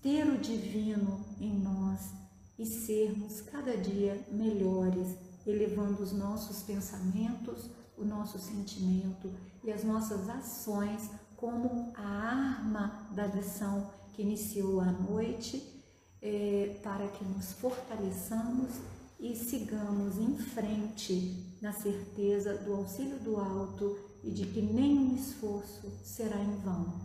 ter 0.00 0.24
o 0.28 0.38
divino 0.38 1.26
em 1.40 1.52
nós 1.58 2.12
e 2.56 2.64
sermos 2.64 3.40
cada 3.40 3.76
dia 3.76 4.24
melhores, 4.30 5.16
elevando 5.44 6.04
os 6.04 6.12
nossos 6.12 6.62
pensamentos, 6.62 7.68
o 7.98 8.04
nosso 8.04 8.38
sentimento 8.38 9.28
e 9.64 9.72
as 9.72 9.82
nossas 9.82 10.28
ações 10.28 11.10
como 11.34 11.92
a 11.96 12.06
arma 12.06 13.08
da 13.10 13.26
lição 13.26 13.90
que 14.12 14.22
iniciou 14.22 14.80
a 14.80 14.92
noite, 14.92 15.82
é, 16.22 16.78
para 16.80 17.08
que 17.08 17.24
nos 17.24 17.50
fortaleçamos 17.54 18.70
e 19.18 19.34
sigamos 19.34 20.16
em 20.16 20.38
frente 20.38 21.58
na 21.60 21.72
certeza 21.72 22.56
do 22.58 22.72
auxílio 22.72 23.18
do 23.18 23.36
alto 23.36 24.09
e 24.22 24.30
de 24.30 24.46
que 24.46 24.60
nenhum 24.60 25.16
esforço 25.16 25.90
será 26.04 26.36
em 26.36 26.56
vão. 26.56 27.00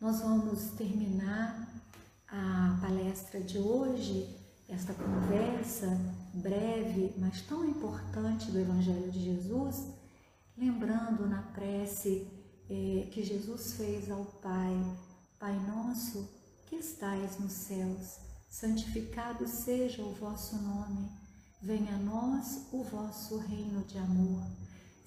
Nós 0.00 0.20
vamos 0.20 0.70
terminar 0.76 1.68
a 2.28 2.78
palestra 2.80 3.40
de 3.40 3.58
hoje, 3.58 4.28
esta 4.68 4.92
conversa 4.94 5.98
breve, 6.34 7.14
mas 7.18 7.42
tão 7.42 7.64
importante 7.64 8.50
do 8.50 8.58
Evangelho 8.58 9.10
de 9.10 9.24
Jesus, 9.24 9.86
lembrando 10.56 11.26
na 11.26 11.42
prece 11.42 12.26
eh, 12.68 13.08
que 13.10 13.22
Jesus 13.22 13.72
fez 13.72 14.10
ao 14.10 14.24
Pai: 14.24 14.76
Pai 15.38 15.58
nosso 15.66 16.28
que 16.66 16.76
estais 16.76 17.38
nos 17.38 17.52
céus 17.52 18.18
santificado 18.48 19.46
seja 19.46 20.02
o 20.02 20.14
vosso 20.14 20.56
nome, 20.56 21.08
venha 21.60 21.94
a 21.94 21.98
nós 21.98 22.66
o 22.72 22.82
vosso 22.82 23.38
reino 23.38 23.84
de 23.84 23.98
amor. 23.98 24.42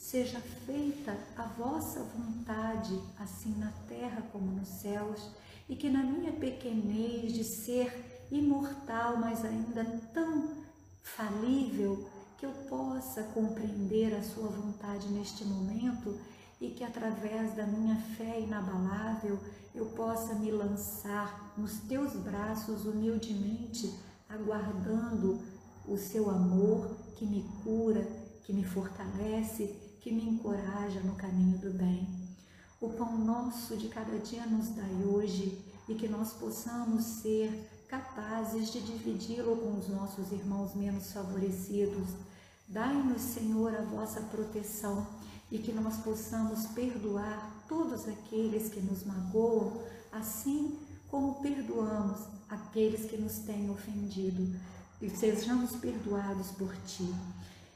Seja 0.02 0.42
feita 0.66 1.16
a 1.38 1.44
vossa 1.44 2.04
vontade, 2.04 3.00
assim 3.20 3.56
na 3.60 3.72
terra 3.88 4.24
como 4.32 4.52
nos 4.52 4.68
céus, 4.68 5.30
e 5.70 5.76
que 5.76 5.92
na 5.92 6.02
minha 6.04 6.34
pequenez 6.34 7.32
de 7.34 7.44
ser 7.44 8.28
imortal, 8.32 9.18
mas 9.18 9.46
ainda 9.46 9.86
tão 10.12 10.56
falível, 11.04 12.10
que 12.38 12.48
eu 12.48 12.52
possa 12.68 13.22
compreender 13.26 14.16
a 14.16 14.24
sua 14.24 14.48
vontade 14.48 15.08
neste 15.10 15.46
momento 15.46 16.20
e 16.60 16.72
que 16.72 16.84
através 16.84 17.56
da 17.56 17.68
minha 17.68 17.96
fé 18.18 18.40
inabalável 18.40 19.38
eu 19.76 19.86
possa 19.86 20.34
me 20.34 20.50
lançar 20.50 21.54
nos 21.56 21.80
teus 21.82 22.14
braços 22.14 22.86
humildemente, 22.86 23.94
aguardando 24.28 25.40
o 25.88 25.96
seu 25.96 26.32
amor 26.32 26.98
que 27.16 27.26
me 27.28 27.44
cura, 27.64 28.02
que 28.44 28.52
me 28.52 28.64
fortalece, 28.64 29.90
que 30.02 30.12
me 30.12 30.28
encoraja 30.28 31.00
no 31.02 31.16
caminho 31.16 31.58
do 31.60 31.72
bem. 31.72 32.08
O 32.82 32.90
pão 32.90 33.18
nosso 33.18 33.78
de 33.78 33.88
cada 33.88 34.18
dia 34.18 34.46
nos 34.48 34.70
dai 34.70 35.04
hoje 35.06 35.64
e 35.88 35.94
que 35.94 36.08
nós 36.08 36.34
possamos 36.34 37.04
ser 37.04 37.70
capazes 37.88 38.72
de 38.72 38.82
dividi-lo 38.82 39.56
com 39.58 39.78
os 39.78 39.88
nossos 39.88 40.32
irmãos 40.32 40.74
menos 40.74 41.14
favorecidos. 41.14 42.10
Dai-nos, 42.68 43.22
Senhor, 43.22 43.76
a 43.76 43.82
vossa 43.82 44.22
proteção 44.22 45.06
e 45.52 45.60
que 45.60 45.72
nós 45.72 45.98
possamos 45.98 46.66
perdoar 46.68 47.64
todos 47.68 48.08
aqueles 48.08 48.70
que 48.70 48.80
nos 48.80 49.06
magoam, 49.06 49.84
assim 50.12 50.80
como 51.10 51.36
perdoamos 51.42 52.22
aqueles 52.50 53.06
que 53.06 53.18
nos 53.18 53.40
têm 53.40 53.70
ofendido 53.70 54.58
e 55.02 55.10
sejamos 55.10 55.76
perdoados 55.76 56.52
por 56.52 56.76
ti. 56.88 57.14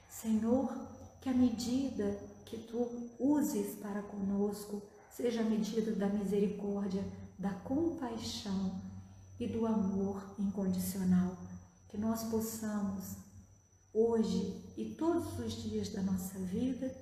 Senhor, 0.09 0.73
que 1.25 1.29
a 1.29 1.33
medida 1.33 2.19
que 2.45 2.55
tu 2.55 2.87
uses 3.17 3.73
para 3.77 4.03
conosco 4.03 4.79
seja 5.09 5.41
a 5.41 5.43
medida 5.43 5.91
da 5.93 6.07
misericórdia, 6.07 7.03
da 7.39 7.49
compaixão 7.49 8.79
e 9.39 9.47
do 9.47 9.65
amor 9.65 10.23
incondicional. 10.37 11.35
Que 11.89 11.97
nós 11.97 12.25
possamos, 12.25 13.15
hoje 13.91 14.71
e 14.77 14.93
todos 14.93 15.39
os 15.39 15.63
dias 15.63 15.89
da 15.89 16.03
nossa 16.03 16.37
vida, 16.37 16.95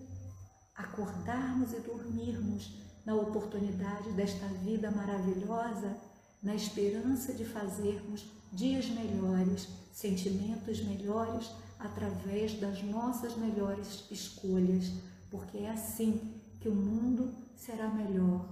acordarmos 0.74 1.74
e 1.74 1.82
dormirmos 1.82 2.72
na 3.06 3.16
oportunidade 3.16 4.10
desta 4.12 4.48
vida 4.48 4.90
maravilhosa, 4.90 5.98
na 6.42 6.56
esperança 6.56 7.34
de 7.34 7.44
fazermos 7.44 8.26
dias 8.54 8.88
melhores, 8.88 9.68
sentimentos 9.92 10.82
melhores 10.82 11.52
através 11.84 12.60
das 12.60 12.82
nossas 12.82 13.36
melhores 13.36 14.06
escolhas, 14.10 14.91
porque 15.30 15.58
é 15.58 15.69
assim 15.69 16.34
que 16.62 16.69
o 16.69 16.74
mundo 16.74 17.34
será 17.56 17.89
melhor 17.89 18.48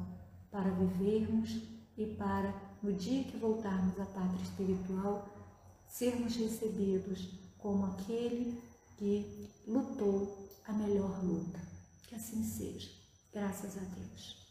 para 0.51 0.69
vivermos 0.69 1.61
e 1.97 2.05
para, 2.05 2.53
no 2.83 2.91
dia 2.93 3.23
que 3.23 3.37
voltarmos 3.37 3.97
à 3.99 4.05
pátria 4.05 4.43
espiritual, 4.43 5.29
sermos 5.87 6.35
recebidos 6.35 7.29
como 7.57 7.85
aquele 7.85 8.61
que 8.97 9.49
lutou 9.65 10.49
a 10.67 10.73
melhor 10.73 11.23
luta. 11.23 11.59
Que 12.07 12.15
assim 12.15 12.43
seja. 12.43 12.89
Graças 13.33 13.77
a 13.77 13.81
Deus. 13.81 14.41